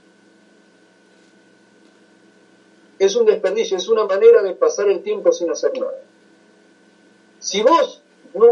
es 3.05 3.15
un 3.15 3.25
desperdicio, 3.25 3.77
es 3.77 3.87
una 3.87 4.05
manera 4.05 4.43
de 4.43 4.53
pasar 4.53 4.87
el 4.87 5.01
tiempo 5.01 5.31
sin 5.31 5.49
hacer 5.49 5.71
nada. 5.73 6.03
Si 7.39 7.63
vos 7.63 7.99
no 8.35 8.47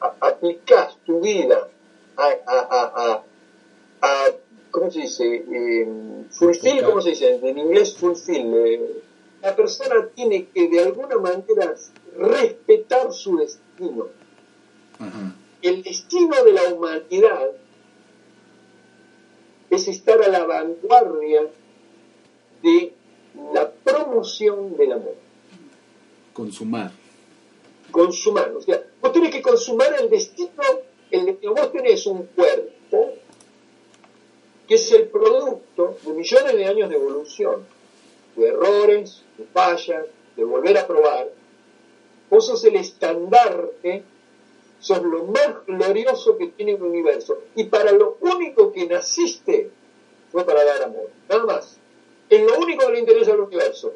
aplicás 0.00 0.96
tu 1.06 1.20
vida 1.20 1.68
a, 2.16 3.22
¿cómo 4.72 4.90
se 4.90 5.00
dice? 5.02 5.36
Eh, 5.36 5.86
fulfill, 6.32 6.82
¿cómo 6.82 7.00
se 7.00 7.10
dice? 7.10 7.36
En 7.40 7.58
inglés 7.58 7.96
fulfill. 7.96 8.54
Eh, 8.54 9.02
la 9.40 9.54
persona 9.54 10.08
tiene 10.16 10.48
que 10.48 10.68
de 10.68 10.80
alguna 10.80 11.18
manera 11.18 11.72
respetar 12.18 13.12
su 13.12 13.36
destino. 13.36 14.08
El 15.62 15.84
destino 15.84 16.42
de 16.42 16.52
la 16.52 16.74
humanidad 16.74 17.50
es 19.70 19.86
estar 19.86 20.20
a 20.22 20.28
la 20.28 20.44
vanguardia 20.44 21.42
de 22.64 22.95
la 23.52 23.70
promoción 23.70 24.76
del 24.76 24.92
amor. 24.92 25.14
Consumar. 26.32 26.92
Consumar. 27.90 28.52
O 28.56 28.60
sea, 28.60 28.82
vos 29.00 29.12
tenés 29.12 29.30
que 29.30 29.42
consumar 29.42 29.94
el 30.00 30.10
destino, 30.10 30.50
el 31.10 31.26
destino. 31.26 31.54
Vos 31.54 31.72
tenés 31.72 32.06
un 32.06 32.26
cuerpo 32.26 33.14
que 34.66 34.74
es 34.74 34.92
el 34.92 35.08
producto 35.08 35.96
de 36.04 36.12
millones 36.12 36.56
de 36.56 36.66
años 36.66 36.90
de 36.90 36.96
evolución, 36.96 37.64
de 38.34 38.48
errores, 38.48 39.22
de 39.38 39.44
fallas, 39.44 40.04
de 40.36 40.44
volver 40.44 40.76
a 40.78 40.86
probar. 40.86 41.30
Vos 42.28 42.46
sos 42.46 42.64
el 42.64 42.76
estandarte, 42.76 44.02
sos 44.80 45.02
lo 45.02 45.24
más 45.24 45.64
glorioso 45.66 46.36
que 46.36 46.48
tiene 46.48 46.72
el 46.72 46.82
universo. 46.82 47.38
Y 47.54 47.64
para 47.64 47.92
lo 47.92 48.18
único 48.20 48.72
que 48.72 48.86
naciste 48.86 49.70
fue 50.32 50.44
para 50.44 50.64
dar 50.64 50.82
amor. 50.82 51.08
Nada 51.28 51.44
más 51.44 51.78
es 52.28 52.42
lo 52.42 52.58
único 52.58 52.86
que 52.86 52.92
le 52.92 53.00
interesa 53.00 53.32
al 53.32 53.40
universo. 53.40 53.94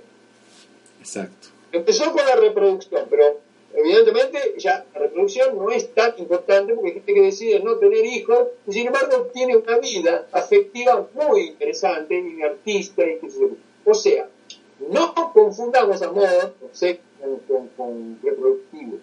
Exacto. 1.01 1.49
Empezó 1.73 2.13
con 2.13 2.25
la 2.25 2.37
reproducción, 2.37 3.07
pero 3.09 3.39
evidentemente 3.75 4.55
ya 4.59 4.85
la 4.93 5.01
reproducción 5.01 5.57
no 5.57 5.71
es 5.71 5.93
tan 5.95 6.15
importante 6.19 6.75
porque 6.75 6.89
hay 6.89 6.95
gente 6.95 7.15
que 7.15 7.23
decide 7.23 7.61
no 7.61 7.77
tener 7.77 8.05
hijos 8.05 8.49
y 8.67 8.73
sin 8.73 8.89
embargo 8.89 9.29
tiene 9.33 9.57
una 9.57 9.79
vida 9.79 10.27
afectiva 10.33 11.09
muy 11.15 11.49
interesante 11.49 12.19
y 12.19 12.43
artista 12.43 13.03
y 13.05 13.19
O 13.85 13.95
sea, 13.95 14.29
no 14.89 15.15
confundamos 15.33 16.03
amor 16.03 16.55
con, 17.47 17.69
con, 17.77 18.19
reproductivo. 18.23 18.99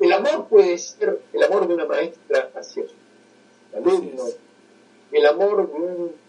El 0.00 0.12
amor 0.12 0.48
puede 0.48 0.76
ser 0.78 1.20
el 1.32 1.42
amor 1.42 1.68
de 1.68 1.74
una 1.74 1.86
maestra 1.86 2.50
hacia 2.54 2.84
su 2.84 3.76
alumno, 3.76 4.24
el 5.12 5.26
amor 5.26 5.70
de 5.70 5.74
un 5.74 6.21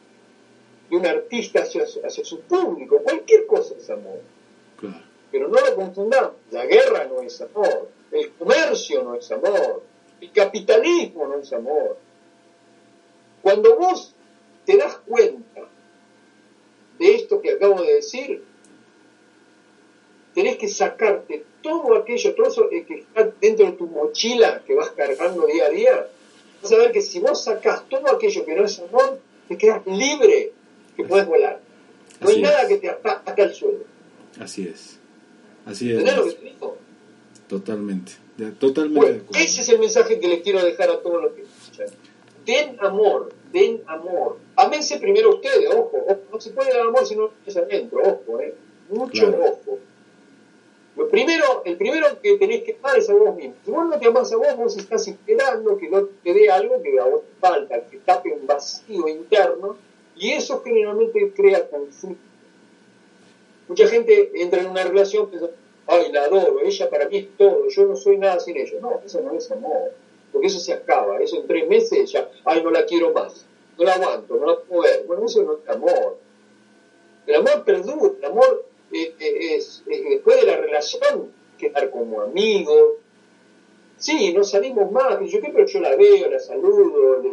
un 0.96 1.06
artista 1.06 1.64
hacia, 1.64 1.86
su 1.86 2.42
público. 2.42 3.00
Cualquier 3.02 3.46
cosa 3.46 3.76
es 3.78 3.90
amor. 3.90 4.20
Pero 5.32 5.48
no 5.48 5.60
lo 5.60 5.76
confundamos. 5.76 6.34
La 6.52 6.66
guerra 6.66 7.06
no 7.06 7.22
es 7.22 7.42
amor. 7.42 7.90
El 8.12 8.32
comercio 8.34 9.04
no 9.04 9.16
es 9.16 9.32
amor. 9.32 9.84
El 10.22 10.32
capitalismo 10.32 11.28
no 11.28 11.40
es 11.40 11.52
amor. 11.52 11.98
Cuando 13.42 13.78
vos 13.78 14.14
te 14.66 14.78
das 14.78 14.96
cuenta 15.06 15.62
de 17.00 17.16
esto 17.16 17.42
que 17.42 17.52
acabo 17.52 17.82
de 17.82 17.96
decir, 17.96 18.44
tenés 20.34 20.58
que 20.58 20.68
sacarte 20.68 21.46
todo 21.62 21.96
aquello, 21.96 22.36
todo 22.36 22.48
eso 22.48 22.70
que 22.70 22.86
está 23.00 23.32
dentro 23.42 23.66
de 23.66 23.72
tu 23.74 23.88
mochila 23.88 24.64
que 24.66 24.76
vas 24.76 24.92
cargando 24.92 25.48
día 25.48 25.66
a 25.66 25.70
día. 25.70 26.08
Vas 26.62 26.72
a 26.72 26.78
ver 26.78 26.92
que 26.92 27.02
si 27.02 27.20
vos 27.20 27.44
sacás 27.44 27.88
todo 27.90 28.10
aquello 28.12 28.46
que 28.46 28.56
no 28.56 28.66
es 28.66 28.80
amor, 28.80 29.20
te 29.48 29.58
quedas 29.58 29.86
libre 29.86 30.54
que 30.96 31.04
puedes 31.04 31.28
volar. 31.28 31.60
No 32.20 32.30
hay 32.30 32.42
nada 32.42 32.68
que 32.68 32.78
te 32.78 32.90
ataque 32.90 33.42
al 33.42 33.54
suelo. 33.54 33.86
Así 34.40 34.68
es. 34.68 35.00
Así 35.66 35.92
es. 35.92 36.00
¿Entendés 36.00 36.18
lo 36.18 36.26
que 36.26 36.32
te 36.34 36.46
digo? 36.46 36.78
Totalmente. 37.48 38.14
totalmente 38.60 39.26
ese 39.36 39.62
es 39.62 39.70
el 39.70 39.80
mensaje 39.80 40.20
que 40.20 40.28
les 40.28 40.42
quiero 40.42 40.64
dejar 40.64 40.90
a 40.90 41.02
todos 41.02 41.24
los 41.24 41.34
que 41.34 41.44
escuchan. 41.44 41.88
Den 42.46 42.78
amor, 42.80 43.32
den 43.52 43.82
amor. 43.88 44.38
Amense 44.56 44.98
primero 45.00 45.36
ustedes, 45.36 45.70
ojo, 45.74 46.06
No 46.32 46.42
se 46.42 46.52
puede 46.52 46.72
dar 46.72 46.88
amor 46.88 47.06
si 47.06 47.16
no 47.16 47.32
es 47.46 47.56
adentro, 47.56 48.02
ojo, 48.02 48.40
eh. 48.40 48.56
Mucho 48.90 49.30
ojo. 49.30 49.80
Lo 50.96 51.08
primero, 51.10 51.64
el 51.66 51.78
primero 51.78 52.22
que 52.22 52.38
tenés 52.38 52.64
que 52.64 52.78
amar 52.80 52.98
es 52.98 53.10
a 53.10 53.14
vos 53.14 53.36
mismo. 53.36 53.56
Si 53.66 53.72
vos 53.72 53.88
no 53.88 53.98
te 53.98 54.08
amás 54.08 54.32
a 54.32 54.38
vos, 54.38 54.56
vos 54.58 54.78
estás 54.78 55.08
esperando 55.08 55.78
que 55.78 55.90
no 55.90 56.06
te 56.24 56.34
dé 56.34 56.50
algo 56.50 56.82
que 56.82 57.00
a 57.00 57.06
vos 57.06 57.22
te 57.22 57.40
falta, 57.40 57.82
que 57.90 57.98
tape 57.98 58.32
un 58.32 58.46
vacío 58.46 59.08
interno 59.08 59.78
y 60.16 60.32
eso 60.32 60.62
generalmente 60.64 61.32
crea 61.36 61.68
conflicto. 61.68 62.22
Mucha 63.68 63.88
gente 63.88 64.32
entra 64.36 64.62
en 64.62 64.70
una 64.70 64.84
relación 64.84 65.30
pensando, 65.30 65.56
ay, 65.88 66.12
la 66.12 66.26
adoro, 66.26 66.60
ella 66.64 66.90
para 66.90 67.08
mí 67.08 67.18
es 67.18 67.38
todo, 67.38 67.68
yo 67.70 67.86
no 67.86 67.96
soy 67.96 68.18
nada 68.18 68.40
sin 68.40 68.58
ella. 68.58 68.78
No, 68.82 69.02
eso 69.06 69.22
no 69.22 69.34
es 69.34 69.50
amor, 69.52 69.92
porque 70.32 70.48
eso 70.48 70.60
se 70.60 70.74
acaba, 70.74 71.20
eso 71.20 71.40
en 71.40 71.48
tres 71.48 71.68
meses 71.68 72.12
ya, 72.12 72.30
ay, 72.46 72.62
no 72.62 72.72
la 72.72 72.86
quiero 72.86 73.14
más, 73.14 73.46
no 73.78 73.86
la 73.86 73.94
aguanto, 73.94 74.36
no 74.36 74.48
la 74.48 74.58
puedo 74.60 74.84
ver. 74.84 75.06
Bueno, 75.08 75.26
eso 75.26 75.44
no 75.44 75.54
es 75.54 75.70
amor. 75.70 76.18
El 77.26 77.36
amor 77.36 77.64
perdura, 77.64 78.14
el 78.20 78.26
amor 78.26 78.66
eh, 78.92 79.16
eh, 79.18 79.56
es, 79.56 79.84
después 79.88 80.42
de 80.42 80.48
la 80.48 80.58
relación, 80.58 81.32
quedar 81.58 81.90
como 81.90 82.22
amigos. 82.22 83.03
Sí, 84.04 84.34
no 84.34 84.44
salimos 84.44 84.92
más, 84.92 85.18
yo 85.22 85.40
qué, 85.40 85.50
pero 85.56 85.66
yo 85.66 85.80
la 85.80 85.96
veo, 85.96 86.30
la 86.30 86.38
saludo, 86.38 87.24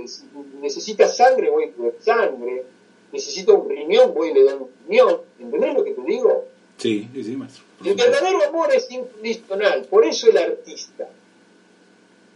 necesita 0.61 1.09
sangre, 1.09 1.51
voy 1.51 1.65
a 1.65 2.01
sangre, 2.01 2.63
necesita 3.11 3.55
un 3.55 3.69
riñón, 3.69 4.15
voy 4.15 4.29
y 4.29 4.35
le 4.35 4.43
doy 4.45 4.53
un 4.53 4.69
riñón. 4.89 5.21
¿Entendés 5.41 5.75
lo 5.75 5.83
que 5.83 5.95
te 5.95 6.03
digo? 6.03 6.45
Sí, 6.77 7.09
sí, 7.13 7.37
maestro. 7.37 7.65
El 7.85 7.97
verdadero 7.97 8.47
amor 8.47 8.73
es 8.73 8.89
incondicional, 8.89 9.85
por 9.87 10.05
eso 10.05 10.31
el 10.31 10.39
artista 10.39 11.11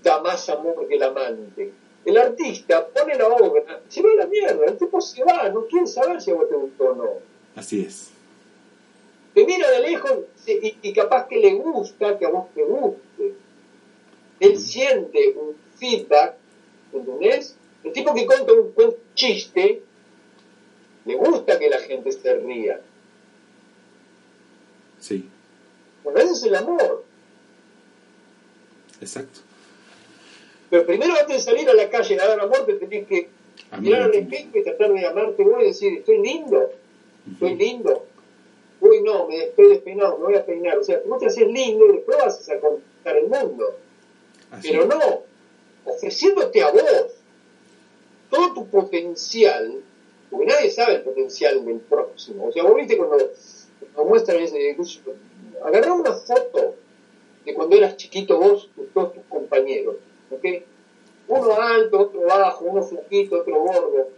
da 0.03 0.21
más 0.21 0.49
amor 0.49 0.89
que 0.89 0.97
el 0.97 1.03
amante. 1.05 1.73
El 2.05 2.17
artista 2.19 2.89
pone 2.89 3.15
la 3.15 3.29
obra, 3.29 3.83
se 3.89 4.03
va 4.03 4.11
a 4.15 4.17
la 4.17 4.27
mierda, 4.27 4.67
el 4.67 4.77
tipo 4.77 5.01
se 5.01 5.23
va, 5.23 5.49
no 5.49 5.65
quiere 5.67 5.87
saber 5.87 6.21
si 6.21 6.33
a 6.33 6.35
vos 6.35 6.49
te 6.49 6.57
gustó 6.57 6.87
o 6.87 6.95
no. 6.97 7.11
Así 7.55 7.83
es. 7.83 8.11
Te 9.33 9.47
mira 9.47 9.71
de 9.71 9.79
lejos 9.79 10.13
y, 10.45 10.93
capaz 10.93 11.29
que 11.29 11.39
le 11.39 11.55
gusta 11.55 12.19
que 12.19 12.27
a 12.27 12.31
vos 12.31 12.47
te 12.53 12.65
guste. 12.65 13.04
Él 14.45 14.59
siente 14.59 15.35
un 15.37 15.57
feedback, 15.77 16.35
¿entendés? 16.93 17.57
El 17.83 17.93
tipo 17.93 18.15
que 18.15 18.27
cuenta 18.27 18.53
un, 18.53 18.73
un 18.77 18.95
chiste, 19.15 19.83
le 21.05 21.15
gusta 21.17 21.59
que 21.59 21.69
la 21.69 21.79
gente 21.81 22.13
se 22.13 22.35
ría. 22.37 22.81
Sí. 25.01 25.29
Bueno, 26.03 26.19
ese 26.21 26.33
es 26.33 26.43
el 26.45 26.55
amor. 26.55 27.05
Exacto. 29.01 29.41
Pero 30.71 30.87
primero 30.87 31.15
antes 31.15 31.37
de 31.37 31.41
salir 31.41 31.69
a 31.69 31.75
la 31.75 31.91
calle 31.91 32.19
a 32.21 32.27
dar 32.27 32.41
amor, 32.41 32.65
te 32.67 32.75
tenés 32.75 33.07
que 33.07 33.29
mirar 33.79 34.03
al 34.03 34.15
espejo 34.15 34.59
y 34.59 34.63
tratar 34.63 34.93
de 34.93 35.07
amarte 35.07 35.43
vos 35.43 35.63
y 35.63 35.67
decir, 35.67 35.99
estoy 35.99 36.23
lindo, 36.23 36.71
estoy 37.31 37.55
lindo. 37.55 38.07
Uy, 38.81 39.03
no, 39.03 39.29
me 39.29 39.45
estoy 39.45 39.69
despeinado, 39.69 40.19
me 40.19 40.25
voy 40.25 40.37
a 40.37 40.45
peinar. 40.45 40.79
O 40.79 40.85
sea, 40.85 41.01
vos 41.07 41.19
te 41.19 41.27
haces 41.27 41.47
lindo 41.47 41.87
y 41.87 41.93
después 41.93 42.19
vas 42.19 42.49
a 42.49 42.59
conquistar 42.59 43.17
el 43.17 43.29
mundo. 43.29 43.79
Pero 44.63 44.87
no, 44.87 45.23
ofreciéndote 45.85 46.63
a 46.63 46.71
vos 46.71 47.13
todo 48.31 48.55
tu 48.55 48.67
potencial, 48.67 49.83
porque 50.31 50.47
nadie 50.47 50.71
sabe 50.71 50.97
el 50.97 51.03
potencial 51.03 51.65
del 51.65 51.81
próximo. 51.81 52.47
O 52.47 52.53
sea, 52.53 52.65
vos 52.65 52.77
viste 52.77 52.97
cuando 52.97 53.17
nos 53.97 54.07
muestran 54.07 54.41
ese, 54.41 54.77
agarrá 55.63 55.93
una 55.93 56.13
foto 56.13 56.75
de 57.45 57.55
cuando 57.55 57.77
eras 57.77 57.97
chiquito 57.97 58.39
vos 58.39 58.71
y 58.77 58.83
todos 58.93 59.15
tus 59.15 59.23
compañeros, 59.25 59.97
¿ok? 60.31 60.45
Uno 61.29 61.61
alto, 61.61 62.01
otro 62.01 62.23
bajo, 62.23 62.65
uno 62.65 62.83
flaquito, 62.83 63.41
otro 63.41 63.61
gordo. 63.61 64.09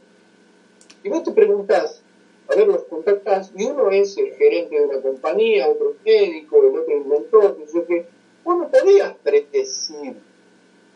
Y 1.03 1.09
vos 1.09 1.23
te 1.23 1.33
preguntás, 1.33 2.03
a 2.49 2.55
ver, 2.55 2.67
los 2.69 2.85
contactás, 2.85 3.53
y 3.57 3.65
uno 3.65 3.91
es 3.91 4.17
el 4.17 4.35
gerente 4.35 4.79
de 4.79 4.87
una 4.87 5.01
compañía, 5.01 5.69
otro 5.69 5.95
médico, 6.05 6.63
el 6.63 6.79
otro 6.79 6.97
inventor, 6.97 7.59
no 7.59 7.87
que 7.87 8.07
vos 8.45 8.59
no 8.59 8.69
podías 8.71 9.15
predecir 9.23 10.17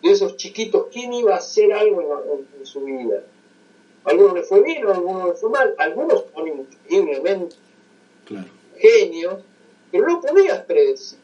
de 0.03 0.11
esos 0.11 0.37
chiquitos 0.37 0.87
quién 0.93 1.13
iba 1.13 1.35
a 1.35 1.39
hacer 1.39 1.73
algo 1.73 2.01
en, 2.03 2.67
su 2.67 2.81
vida. 2.85 3.23
algunos 4.05 4.35
le 4.35 4.43
fue 4.43 4.63
bien, 4.63 4.87
algunos 4.87 5.29
le 5.29 5.35
fue 5.35 5.51
mal, 5.51 5.75
algunos 5.79 6.25
son 6.35 6.49
increíblemente 6.49 7.57
genios, 8.77 9.43
pero 9.91 10.07
no 10.07 10.21
podías 10.21 10.65
predecir. 10.65 11.19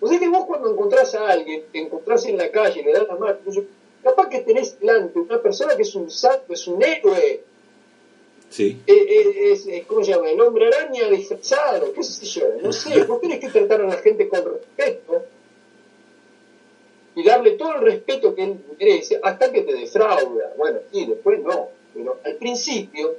O 0.00 0.06
sea 0.06 0.18
que 0.18 0.28
vos 0.28 0.46
cuando 0.46 0.70
encontrás 0.70 1.14
a 1.14 1.28
alguien, 1.28 1.64
te 1.72 1.80
encontrás 1.80 2.24
en 2.26 2.36
la 2.36 2.50
calle, 2.50 2.82
le 2.82 2.92
das 2.92 3.08
la 3.08 3.16
mano, 3.16 3.38
capaz 4.02 4.28
que 4.28 4.40
tenés 4.40 4.78
delante 4.78 5.18
una 5.18 5.40
persona 5.40 5.76
que 5.76 5.82
es 5.82 5.94
un 5.94 6.10
santo, 6.10 6.52
es 6.52 6.66
un 6.68 6.82
héroe. 6.82 7.42
Sí. 8.50 8.80
Eh, 8.86 8.92
eh, 8.92 9.52
es, 9.52 9.66
es, 9.66 9.86
¿Cómo 9.86 10.04
se 10.04 10.12
llama? 10.12 10.30
El 10.30 10.40
hombre 10.40 10.68
araña 10.68 11.08
disfrazado, 11.08 11.92
qué 11.92 12.02
sé 12.02 12.24
yo, 12.26 12.46
no 12.62 12.72
sé. 12.72 13.02
Vos 13.08 13.20
tenés 13.20 13.40
que 13.40 13.48
tratar 13.48 13.82
a 13.82 13.88
la 13.88 13.96
gente 13.96 14.28
con 14.28 14.44
respeto 14.44 15.24
y 17.18 17.24
darle 17.24 17.52
todo 17.52 17.74
el 17.74 17.80
respeto 17.82 18.32
que 18.32 18.44
él 18.44 18.58
merece 18.78 19.18
hasta 19.20 19.50
que 19.50 19.62
te 19.62 19.74
defrauda. 19.74 20.54
Bueno, 20.56 20.78
y 20.92 21.04
después 21.06 21.40
no. 21.40 21.68
Pero 21.92 22.20
al 22.24 22.36
principio 22.36 23.16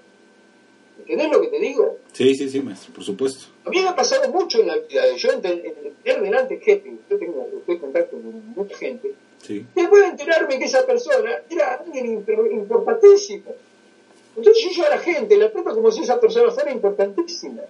¿Entendés 0.99 1.31
lo 1.31 1.41
que 1.41 1.47
te 1.47 1.59
digo? 1.59 1.97
Sí, 2.13 2.35
sí, 2.35 2.49
sí, 2.49 2.61
maestro, 2.61 2.93
por 2.93 3.03
supuesto. 3.03 3.45
A 3.65 3.69
mí 3.69 3.81
me 3.81 3.87
ha 3.87 3.95
pasado 3.95 4.29
mucho 4.31 4.59
en 4.59 4.67
la 4.67 4.77
vida. 4.77 5.03
Yo 5.15 5.31
en, 5.31 5.41
tener 5.41 6.21
delante 6.21 6.59
gente, 6.59 6.97
yo 7.09 7.17
tengo, 7.17 7.47
estoy 7.57 7.75
en 7.75 7.81
contacto 7.81 8.17
con 8.17 8.53
mucha 8.53 8.77
gente, 8.77 9.13
sí. 9.41 9.65
después 9.75 10.03
de 10.03 10.09
enterarme 10.09 10.59
que 10.59 10.65
esa 10.65 10.85
persona 10.85 11.41
era 11.49 11.75
alguien 11.75 12.23
importantísimo. 12.51 13.55
Entonces 14.35 14.63
yo, 14.63 14.69
yo 14.71 14.85
a 14.85 14.89
la 14.89 14.99
gente 14.99 15.37
la 15.37 15.51
trato 15.51 15.73
como 15.73 15.91
si 15.91 16.03
esa 16.03 16.19
persona 16.19 16.51
fuera 16.51 16.71
importantísima. 16.71 17.63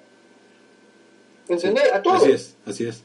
¿Entendés? 1.47 1.93
A 1.93 2.01
todos. 2.01 2.21
Así 2.21 2.31
es, 2.31 2.55
así 2.65 2.87
es. 2.87 3.03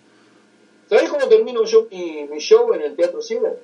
¿Sabés 0.88 1.08
cómo 1.08 1.26
termino 1.28 1.64
yo 1.64 1.88
mi, 1.90 2.26
mi 2.30 2.38
show 2.38 2.72
en 2.74 2.82
el 2.82 2.96
Teatro 2.96 3.22
Ciego? 3.22 3.58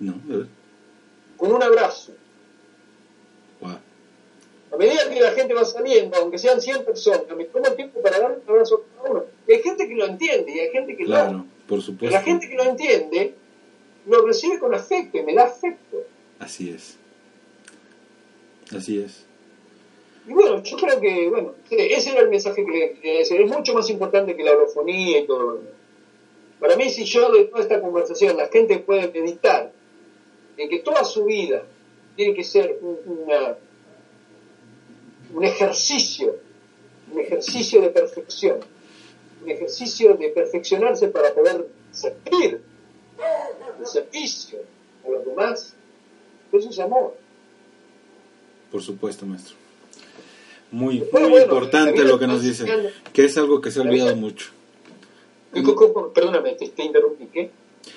No. 0.00 0.14
Con 1.36 1.52
un 1.52 1.62
abrazo. 1.62 2.12
A 4.72 4.76
medida 4.78 5.10
que 5.10 5.20
la 5.20 5.32
gente 5.32 5.52
va 5.52 5.66
saliendo, 5.66 6.16
aunque 6.16 6.38
sean 6.38 6.60
100 6.60 6.84
personas, 6.84 7.36
me 7.36 7.44
tomo 7.44 7.66
el 7.66 7.76
tiempo 7.76 8.00
para 8.00 8.18
dar 8.18 8.32
un 8.32 8.50
abrazo 8.50 8.76
a 8.76 8.96
cada 8.96 9.10
uno. 9.10 9.24
Y 9.46 9.52
hay 9.52 9.62
gente 9.62 9.86
que 9.86 9.94
lo 9.94 10.06
entiende 10.06 10.50
y 10.50 10.60
hay 10.60 10.70
gente 10.70 10.96
que 10.96 11.04
claro, 11.04 11.32
no. 11.32 11.46
por 11.66 11.82
supuesto. 11.82 12.16
La 12.16 12.22
gente 12.22 12.48
que 12.48 12.54
lo 12.54 12.64
entiende 12.64 13.34
lo 14.06 14.26
recibe 14.26 14.58
con 14.58 14.74
afecto 14.74 15.18
y 15.18 15.22
me 15.24 15.34
da 15.34 15.44
afecto. 15.44 16.04
Así 16.38 16.70
es. 16.70 16.96
Así 18.74 18.98
es. 18.98 19.26
Y 20.26 20.32
bueno, 20.32 20.62
yo 20.62 20.76
creo 20.76 21.00
que, 21.00 21.28
bueno, 21.28 21.54
ese 21.70 22.10
era 22.10 22.20
el 22.20 22.28
mensaje 22.28 22.64
que 22.64 22.70
le 22.70 22.92
quería 22.94 23.18
decir. 23.18 23.40
Es 23.40 23.50
mucho 23.50 23.74
más 23.74 23.90
importante 23.90 24.36
que 24.36 24.44
la 24.44 24.52
orofonía 24.52 25.18
y 25.18 25.26
todo. 25.26 25.60
Para 26.60 26.76
mí, 26.76 26.90
si 26.90 27.04
yo 27.04 27.30
de 27.32 27.44
toda 27.44 27.62
esta 27.62 27.80
conversación 27.80 28.36
la 28.36 28.46
gente 28.46 28.78
puede 28.78 29.10
meditar 29.10 29.72
en 30.56 30.68
que 30.68 30.78
toda 30.78 31.02
su 31.04 31.24
vida 31.24 31.64
tiene 32.14 32.34
que 32.34 32.44
ser 32.44 32.78
una 32.82 33.56
un 35.34 35.44
ejercicio, 35.44 36.36
un 37.10 37.20
ejercicio 37.20 37.80
de 37.80 37.88
perfección, 37.88 38.60
un 39.42 39.50
ejercicio 39.50 40.14
de 40.14 40.28
perfeccionarse 40.28 41.08
para 41.08 41.34
poder 41.34 41.68
servir 41.90 42.62
el 43.80 43.86
servicio 43.86 44.60
a 45.06 45.10
los 45.10 45.24
demás. 45.24 45.74
Eso 46.52 46.68
es 46.68 46.78
amor. 46.78 47.16
Por 48.70 48.82
supuesto, 48.82 49.24
maestro. 49.26 49.61
Muy, 50.72 51.04
muy 51.12 51.42
importante 51.42 52.02
lo 52.04 52.18
que 52.18 52.26
nos 52.26 52.42
dice, 52.42 52.66
que 53.12 53.24
es 53.26 53.36
algo 53.36 53.60
que 53.60 53.70
se 53.70 53.78
ha 53.78 53.82
olvidado 53.82 54.16
mucho. 54.16 54.50
Perdóname, 56.14 56.52
te, 56.54 56.82
interrumpí, 56.82 57.26
¿qué? 57.32 57.50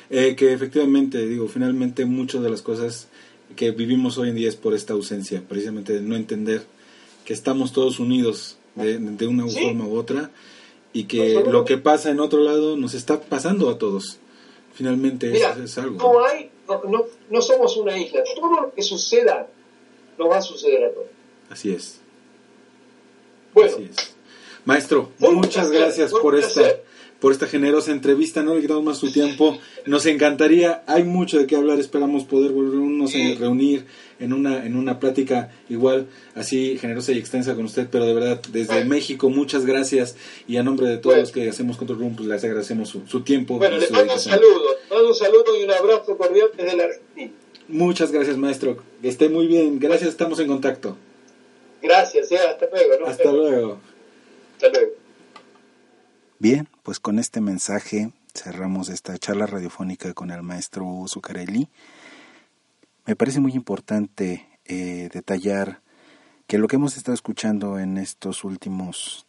Eh, 0.09 0.35
que 0.35 0.51
efectivamente, 0.51 1.25
digo, 1.25 1.47
finalmente 1.47 2.05
muchas 2.05 2.43
de 2.43 2.49
las 2.49 2.61
cosas 2.61 3.07
que 3.55 3.71
vivimos 3.71 4.17
hoy 4.17 4.29
en 4.29 4.35
día 4.35 4.49
es 4.49 4.55
por 4.55 4.73
esta 4.73 4.93
ausencia, 4.93 5.41
precisamente 5.47 5.93
de 5.93 6.01
no 6.01 6.15
entender 6.15 6.63
que 7.23 7.33
estamos 7.33 7.71
todos 7.71 7.99
unidos 7.99 8.57
de, 8.75 8.97
de 8.99 9.27
una 9.27 9.47
forma 9.47 9.85
u 9.85 9.97
otra 9.97 10.31
y 10.91 11.05
que 11.05 11.43
lo 11.45 11.65
que 11.65 11.77
pasa 11.77 12.09
en 12.09 12.19
otro 12.19 12.39
lado 12.39 12.77
nos 12.77 12.93
está 12.93 13.19
pasando 13.19 13.69
a 13.69 13.77
todos. 13.77 14.19
Finalmente 14.73 15.31
es, 15.31 15.77
algo. 15.77 15.97
No, 15.97 16.25
hay, 16.25 16.49
no, 16.67 17.05
no, 17.29 17.41
somos 17.41 17.77
una 17.77 17.97
isla. 17.97 18.21
Todo 18.35 18.61
lo 18.61 18.73
que 18.73 18.81
suceda 18.81 19.47
nos 20.17 20.29
va 20.29 20.37
a 20.37 20.41
suceder 20.41 20.85
a 20.85 20.93
todos. 20.93 21.07
Así 21.49 21.71
es. 21.71 22.01
Bueno. 23.55 23.71
Así 23.73 23.89
es. 23.89 24.15
Maestro, 24.65 25.11
muchas 25.19 25.71
gracias 25.71 26.11
por 26.11 26.35
esta 26.35 26.61
por 27.19 27.31
esta 27.31 27.47
generosa 27.47 27.91
entrevista. 27.91 28.43
No 28.43 28.55
le 28.55 28.61
quitamos 28.61 28.83
más 28.83 28.97
su 28.97 29.11
tiempo. 29.11 29.57
Nos 29.85 30.05
encantaría, 30.05 30.83
hay 30.85 31.03
mucho 31.03 31.39
de 31.39 31.47
qué 31.47 31.55
hablar. 31.55 31.79
Esperamos 31.79 32.23
poder 32.23 32.51
volvernos 32.51 33.13
a 33.15 33.39
reunir 33.39 33.85
en 34.19 34.33
una, 34.33 34.65
en 34.65 34.75
una 34.75 34.99
plática 34.99 35.51
igual, 35.69 36.07
así 36.35 36.77
generosa 36.77 37.13
y 37.13 37.17
extensa 37.17 37.55
con 37.55 37.65
usted. 37.65 37.87
Pero 37.91 38.05
de 38.05 38.13
verdad, 38.13 38.41
desde 38.51 38.85
México, 38.85 39.29
muchas 39.29 39.65
gracias. 39.65 40.15
Y 40.47 40.57
a 40.57 40.63
nombre 40.63 40.87
de 40.87 40.97
todos 40.97 41.17
los 41.17 41.31
que 41.31 41.49
hacemos 41.49 41.77
Control 41.77 41.99
Room, 41.99 42.15
pues 42.15 42.27
les 42.27 42.43
agradecemos 42.43 42.89
su, 42.89 43.21
tiempo. 43.21 43.57
Bueno, 43.57 43.77
les 43.77 43.89
mando 43.89 44.13
un 44.13 44.19
saludo. 44.19 44.77
Mando 44.89 45.07
un 45.07 45.15
saludo 45.15 45.59
y 45.59 45.63
un 45.63 45.71
abrazo 45.71 46.17
cordial 46.17 46.49
desde 46.55 46.77
la 46.77 46.83
Argentina. 46.83 47.31
Muchas 47.67 48.11
gracias, 48.11 48.37
maestro. 48.37 48.77
Que 49.01 49.07
esté 49.07 49.29
muy 49.29 49.47
bien. 49.47 49.79
Gracias, 49.79 50.11
estamos 50.11 50.39
en 50.39 50.47
contacto. 50.47 50.97
Gracias, 51.85 52.31
eh. 52.31 52.37
hasta 52.37 52.67
luego. 52.67 53.07
Hasta 53.07 53.31
luego. 53.31 53.79
Hasta 54.53 54.69
luego. 54.69 54.91
Bien, 56.39 56.67
pues 56.83 56.99
con 56.99 57.19
este 57.19 57.41
mensaje 57.41 58.11
cerramos 58.33 58.89
esta 58.89 59.17
charla 59.17 59.45
radiofónica 59.45 60.13
con 60.13 60.31
el 60.31 60.41
maestro 60.41 61.05
Zuccarelli. 61.07 61.69
Me 63.05 63.15
parece 63.15 63.39
muy 63.39 63.53
importante 63.53 64.47
eh, 64.65 65.09
detallar 65.13 65.81
que 66.47 66.57
lo 66.57 66.67
que 66.67 66.75
hemos 66.75 66.97
estado 66.97 67.13
escuchando 67.13 67.79
en 67.79 67.97
estos 67.97 68.43
últimos 68.43 69.25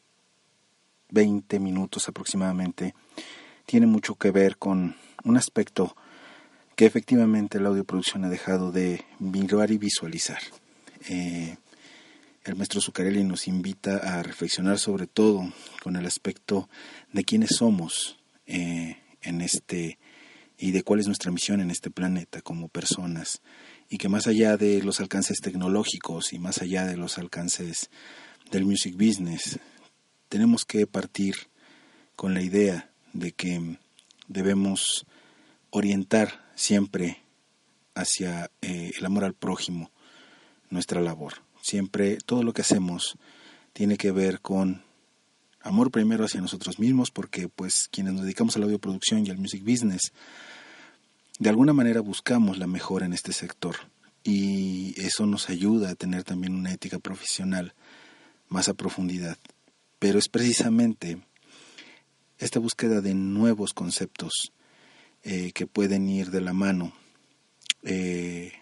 20 1.11 1.61
minutos 1.61 2.09
aproximadamente, 2.09 2.95
tiene 3.64 3.87
mucho 3.87 4.16
que 4.16 4.31
ver 4.31 4.57
con 4.57 4.97
un 5.25 5.37
aspecto 5.37 5.97
que 6.75 6.87
efectivamente 6.87 7.61
la 7.61 7.69
audioproducción 7.69 8.25
ha 8.25 8.29
dejado 8.29 8.73
de 8.73 9.05
mirar 9.19 9.71
y 9.71 9.79
visualizar. 9.79 10.40
Eh, 11.09 11.57
el 12.47 12.55
maestro 12.55 12.81
Zuccarelli 12.81 13.25
nos 13.25 13.49
invita 13.49 13.97
a 13.97 14.23
reflexionar 14.23 14.79
sobre 14.79 15.09
todo 15.09 15.53
con 15.83 15.97
el 15.97 16.07
aspecto 16.07 16.69
de 17.13 17.25
quiénes 17.25 17.57
somos 17.57 18.19
eh, 18.47 18.99
en 19.23 19.41
este 19.41 19.99
y 20.57 20.71
de 20.71 20.83
cuál 20.83 21.01
es 21.01 21.07
nuestra 21.07 21.33
misión 21.33 21.61
en 21.61 21.71
este 21.71 21.91
planeta 21.91 22.41
como 22.41 22.69
personas. 22.69 23.43
Y 23.91 23.99
que 23.99 24.09
más 24.09 24.27
allá 24.27 24.57
de 24.57 24.81
los 24.83 25.01
alcances 25.01 25.41
tecnológicos 25.41 26.33
y 26.33 26.39
más 26.39 26.63
allá 26.63 26.87
de 26.87 26.97
los 26.97 27.19
alcances 27.19 27.91
del 28.51 28.65
music 28.65 28.95
business 28.95 29.59
tenemos 30.29 30.65
que 30.65 30.87
partir 30.87 31.35
con 32.15 32.33
la 32.33 32.43
idea 32.43 32.91
de 33.13 33.33
que 33.33 33.79
debemos 34.29 35.05
orientar 35.71 36.49
siempre 36.55 37.23
hacia 37.95 38.51
eh, 38.63 38.93
el 38.97 39.05
amor 39.05 39.25
al 39.25 39.35
prójimo 39.35 39.91
nuestra 40.71 41.01
labor 41.01 41.46
Siempre 41.67 42.19
todo 42.25 42.45
lo 42.45 42.53
que 42.53 42.63
hacemos 42.63 43.19
tiene 43.73 43.97
que 43.97 44.13
ver 44.13 44.41
con 44.41 44.85
amor 45.61 45.91
primero 45.91 46.25
hacia 46.25 46.41
nosotros 46.41 46.79
mismos, 46.79 47.11
porque 47.11 47.49
pues 47.49 47.89
quienes 47.91 48.13
nos 48.13 48.23
dedicamos 48.23 48.55
a 48.55 48.61
la 48.61 48.67
audioproducción 48.67 49.27
y 49.27 49.31
al 49.31 49.39
music 49.39 49.65
business, 49.65 50.13
de 51.41 51.51
alguna 51.51 51.73
manera 51.73 52.03
buscamos 52.03 52.59
la 52.59 52.69
mejora 52.69 53.07
en 53.07 53.13
este 53.13 53.33
sector 53.33 53.75
y 54.23 54.95
eso 54.97 55.27
nos 55.27 55.51
ayuda 55.51 55.91
a 55.91 55.95
tener 55.97 56.23
también 56.23 56.55
una 56.55 56.73
ética 56.73 57.01
profesional 57.01 57.75
más 58.47 58.69
a 58.69 58.75
profundidad. 58.75 59.37
Pero 59.99 60.21
es 60.21 60.29
precisamente 60.29 61.19
esta 62.39 62.61
búsqueda 62.61 63.01
de 63.01 63.15
nuevos 63.15 63.73
conceptos 63.73 64.53
eh, 65.25 65.51
que 65.51 65.67
pueden 65.67 66.09
ir 66.09 66.31
de 66.31 66.43
la 66.43 66.53
mano 66.53 66.93
eh, 67.83 68.53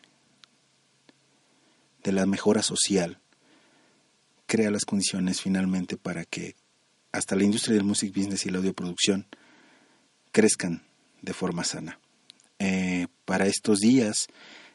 de 2.04 2.12
la 2.12 2.26
mejora 2.26 2.62
social 2.62 3.18
crea 4.46 4.70
las 4.70 4.84
condiciones 4.84 5.40
finalmente 5.40 5.96
para 5.96 6.24
que 6.24 6.54
hasta 7.10 7.34
la 7.34 7.44
industria 7.44 7.76
del 7.76 7.84
music 7.84 8.14
business 8.14 8.46
y 8.46 8.50
la 8.50 8.58
audioproducción 8.58 9.26
crezcan 10.30 10.82
de 11.22 11.32
forma 11.32 11.64
sana. 11.64 11.98
Eh, 12.58 13.06
para 13.24 13.46
estos 13.46 13.80
días 13.80 14.28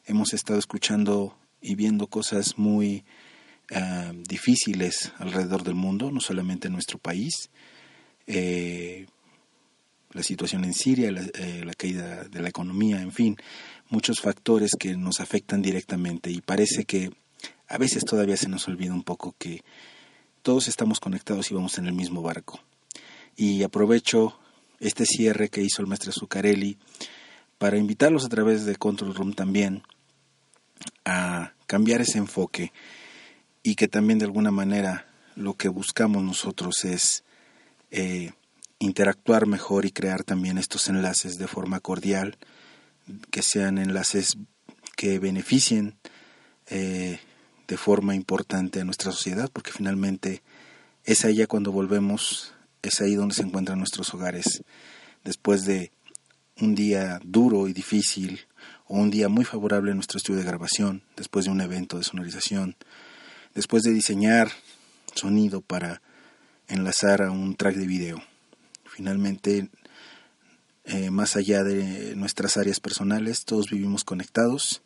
hemos 0.06 0.34
estado 0.34 0.58
escuchando 0.58 1.38
y 1.62 1.76
viendo 1.76 2.08
cosas 2.08 2.58
muy 2.58 3.06
ah, 3.72 4.12
difíciles 4.28 5.14
alrededor 5.18 5.64
del 5.64 5.76
mundo, 5.76 6.12
no 6.12 6.22
solamente 6.22 6.68
en 6.68 6.74
nuestro 6.74 6.98
país. 6.98 7.50
Eh, 8.26 9.06
la 10.12 10.24
situación 10.24 10.66
en 10.66 10.74
Siria, 10.74 11.12
la, 11.12 11.22
eh, 11.22 11.64
la, 11.66 11.74
caída 11.74 12.24
de 12.24 12.42
la 12.42 12.50
economía, 12.50 13.02
en 13.02 13.12
fin, 13.12 13.38
muchos 13.90 14.20
factores 14.22 14.72
que 14.80 14.96
nos 14.96 15.20
afectan 15.20 15.62
directamente 15.62 16.32
y 16.32 16.42
parece 16.42 16.86
que 16.86 17.12
a 17.68 17.78
veces 17.78 18.04
todavía 18.04 18.38
se 18.38 18.50
nos 18.50 18.68
olvida 18.68 18.94
un 18.94 19.04
poco 19.04 19.36
que 19.38 19.64
todos 20.42 20.68
estamos 20.68 21.00
conectados 21.00 21.52
y 21.52 21.54
vamos 21.54 21.78
en 21.78 21.86
el 21.86 21.94
mismo 21.94 22.22
barco. 22.22 22.60
Y 23.36 23.64
aprovecho 23.64 24.40
este 24.80 25.06
cierre 25.06 25.50
que 25.50 25.62
hizo 25.62 25.82
el 25.82 25.88
maestro 25.88 26.12
Zuccarelli 26.12 26.78
para 27.58 27.78
invitarlos 27.78 28.26
a 28.26 28.30
través 28.30 28.66
de 28.66 28.76
Control 28.76 29.14
Room 29.14 29.34
también 29.34 29.84
a 31.06 31.54
cambiar 31.68 32.02
ese 32.02 32.18
enfoque 32.18 32.72
y 33.62 33.76
que 33.76 33.88
también 33.88 34.20
de 34.20 34.26
alguna 34.26 34.52
manera 34.52 35.08
lo 35.36 35.54
que 35.56 35.68
buscamos 35.68 36.24
nosotros 36.24 36.86
es 36.86 37.24
eh, 37.92 38.32
interactuar 38.80 39.46
mejor 39.46 39.86
y 39.86 39.92
crear 39.92 40.24
también 40.24 40.58
estos 40.58 40.88
enlaces 40.88 41.38
de 41.38 41.48
forma 41.48 41.80
cordial, 41.82 42.38
que 43.30 43.42
sean 43.42 43.78
enlaces 43.78 44.38
que 44.96 45.20
beneficien 45.20 45.98
eh, 46.68 47.20
de 47.68 47.78
forma 47.78 48.16
importante 48.16 48.80
a 48.80 48.86
nuestra 48.86 49.12
sociedad, 49.12 49.50
porque 49.52 49.72
finalmente 49.72 50.42
es 51.04 51.26
ahí 51.26 51.46
cuando 51.46 51.72
volvemos, 51.72 52.54
es 52.82 53.02
ahí 53.02 53.16
donde 53.16 53.36
se 53.36 53.44
encuentran 53.44 53.80
nuestros 53.80 54.14
hogares, 54.14 54.64
después 55.24 55.66
de 55.66 55.92
un 56.62 56.76
día 56.76 57.20
duro 57.24 57.68
y 57.68 57.74
difícil, 57.74 58.42
o 58.88 58.98
un 58.98 59.10
día 59.10 59.30
muy 59.30 59.46
favorable 59.46 59.92
en 59.92 59.98
nuestro 59.98 60.18
estudio 60.18 60.40
de 60.40 60.46
grabación, 60.46 61.04
después 61.16 61.46
de 61.46 61.52
un 61.52 61.62
evento 61.62 61.98
de 61.98 62.04
sonorización, 62.04 62.76
después 63.54 63.84
de 63.84 63.92
diseñar 63.92 64.50
sonido 65.16 65.62
para 65.62 66.02
enlazar 66.68 67.22
a 67.22 67.32
un 67.32 67.56
track 67.56 67.76
de 67.76 67.88
video. 67.88 68.29
Finalmente, 69.00 69.70
eh, 70.84 71.10
más 71.10 71.38
allá 71.38 71.64
de 71.64 72.18
nuestras 72.18 72.58
áreas 72.58 72.82
personales, 72.82 73.46
todos 73.46 73.70
vivimos 73.70 74.04
conectados 74.04 74.82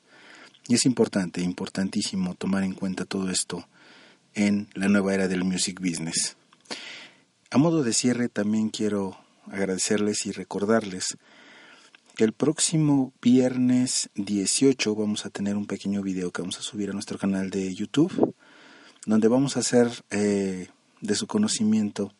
y 0.67 0.75
es 0.75 0.85
importante, 0.85 1.41
importantísimo 1.41 2.35
tomar 2.35 2.63
en 2.63 2.75
cuenta 2.75 3.05
todo 3.05 3.31
esto 3.31 3.67
en 4.35 4.69
la 4.75 4.87
nueva 4.87 5.15
era 5.15 5.27
del 5.27 5.43
music 5.43 5.79
business. 5.79 6.37
A 7.49 7.57
modo 7.57 7.81
de 7.81 7.91
cierre 7.91 8.29
también 8.29 8.69
quiero 8.69 9.17
agradecerles 9.47 10.27
y 10.27 10.31
recordarles 10.31 11.17
que 12.15 12.23
el 12.23 12.33
próximo 12.33 13.13
viernes 13.19 14.11
18 14.13 14.93
vamos 14.93 15.25
a 15.25 15.31
tener 15.31 15.55
un 15.55 15.65
pequeño 15.65 16.03
video 16.03 16.29
que 16.29 16.43
vamos 16.43 16.59
a 16.59 16.61
subir 16.61 16.91
a 16.91 16.93
nuestro 16.93 17.17
canal 17.17 17.49
de 17.49 17.73
YouTube, 17.73 18.35
donde 19.07 19.27
vamos 19.27 19.57
a 19.57 19.61
hacer 19.61 19.89
eh, 20.11 20.67
de 21.01 21.15
su 21.15 21.25
conocimiento 21.25 22.13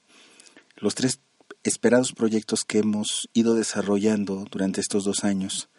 los 0.78 0.96
tres 0.96 1.20
esperados 1.64 2.14
proyectos 2.14 2.66
que 2.66 2.80
hemos 2.80 3.30
ido 3.34 3.56
desarrollando 3.56 4.46
durante 4.52 4.82
estos 4.82 5.06
dos 5.06 5.24
años 5.24 5.70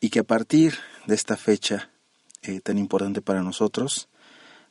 y 0.00 0.10
que 0.10 0.20
a 0.20 0.24
partir 0.24 0.74
de 1.06 1.14
esta 1.14 1.36
fecha 1.36 1.90
eh, 2.42 2.60
tan 2.60 2.78
importante 2.78 3.22
para 3.22 3.42
nosotros 3.42 4.08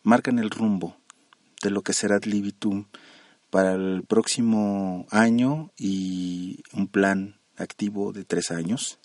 marcan 0.04 0.40
el 0.40 0.50
rumbo 0.50 0.98
de 1.64 1.72
lo 1.72 1.82
que 1.82 1.94
será 1.94 2.20
Libitum 2.20 2.86
para 3.50 3.74
el 3.74 4.04
próximo 4.04 5.08
año 5.10 5.72
y 5.78 6.62
un 6.74 6.88
plan 6.88 7.40
activo 7.58 8.12
de 8.12 8.26
tres 8.26 8.52
años. 8.52 9.00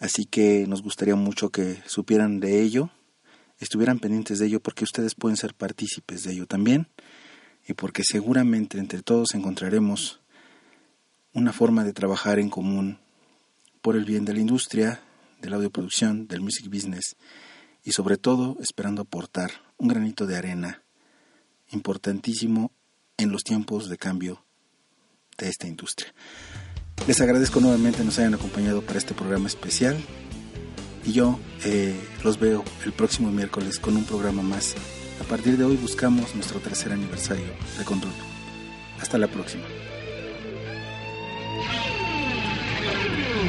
Así 0.00 0.24
que 0.24 0.66
nos 0.66 0.82
gustaría 0.82 1.16
mucho 1.16 1.50
que 1.50 1.82
supieran 1.86 2.40
de 2.40 2.62
ello, 2.62 2.90
estuvieran 3.58 3.98
pendientes 3.98 4.38
de 4.38 4.46
ello 4.46 4.60
porque 4.60 4.84
ustedes 4.84 5.14
pueden 5.14 5.36
ser 5.36 5.54
partícipes 5.54 6.24
de 6.24 6.32
ello 6.32 6.46
también 6.46 6.88
y 7.66 7.74
porque 7.74 8.02
seguramente 8.04 8.78
entre 8.78 9.02
todos 9.02 9.34
encontraremos 9.34 10.20
una 11.38 11.52
forma 11.52 11.84
de 11.84 11.92
trabajar 11.92 12.38
en 12.38 12.50
común 12.50 12.98
por 13.80 13.96
el 13.96 14.04
bien 14.04 14.24
de 14.24 14.34
la 14.34 14.40
industria, 14.40 15.00
de 15.40 15.48
la 15.48 15.56
audioproducción, 15.56 16.26
del 16.26 16.40
music 16.40 16.68
business 16.68 17.16
y 17.84 17.92
sobre 17.92 18.16
todo 18.16 18.56
esperando 18.60 19.02
aportar 19.02 19.50
un 19.78 19.88
granito 19.88 20.26
de 20.26 20.36
arena 20.36 20.82
importantísimo 21.70 22.72
en 23.16 23.30
los 23.30 23.44
tiempos 23.44 23.88
de 23.88 23.96
cambio 23.96 24.44
de 25.38 25.48
esta 25.48 25.66
industria. 25.66 26.12
Les 27.06 27.20
agradezco 27.20 27.60
nuevamente 27.60 28.04
nos 28.04 28.18
hayan 28.18 28.34
acompañado 28.34 28.82
para 28.82 28.98
este 28.98 29.14
programa 29.14 29.46
especial 29.46 29.96
y 31.04 31.12
yo 31.12 31.38
eh, 31.64 31.94
los 32.24 32.40
veo 32.40 32.64
el 32.84 32.92
próximo 32.92 33.30
miércoles 33.30 33.78
con 33.78 33.96
un 33.96 34.04
programa 34.04 34.42
más. 34.42 34.74
A 35.20 35.24
partir 35.24 35.56
de 35.56 35.64
hoy 35.64 35.76
buscamos 35.76 36.34
nuestro 36.34 36.58
tercer 36.58 36.92
aniversario 36.92 37.46
de 37.78 37.84
Control. 37.84 38.12
Hasta 39.00 39.18
la 39.18 39.28
próxima. 39.28 39.64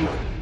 Thank 0.09 0.33
you. 0.33 0.38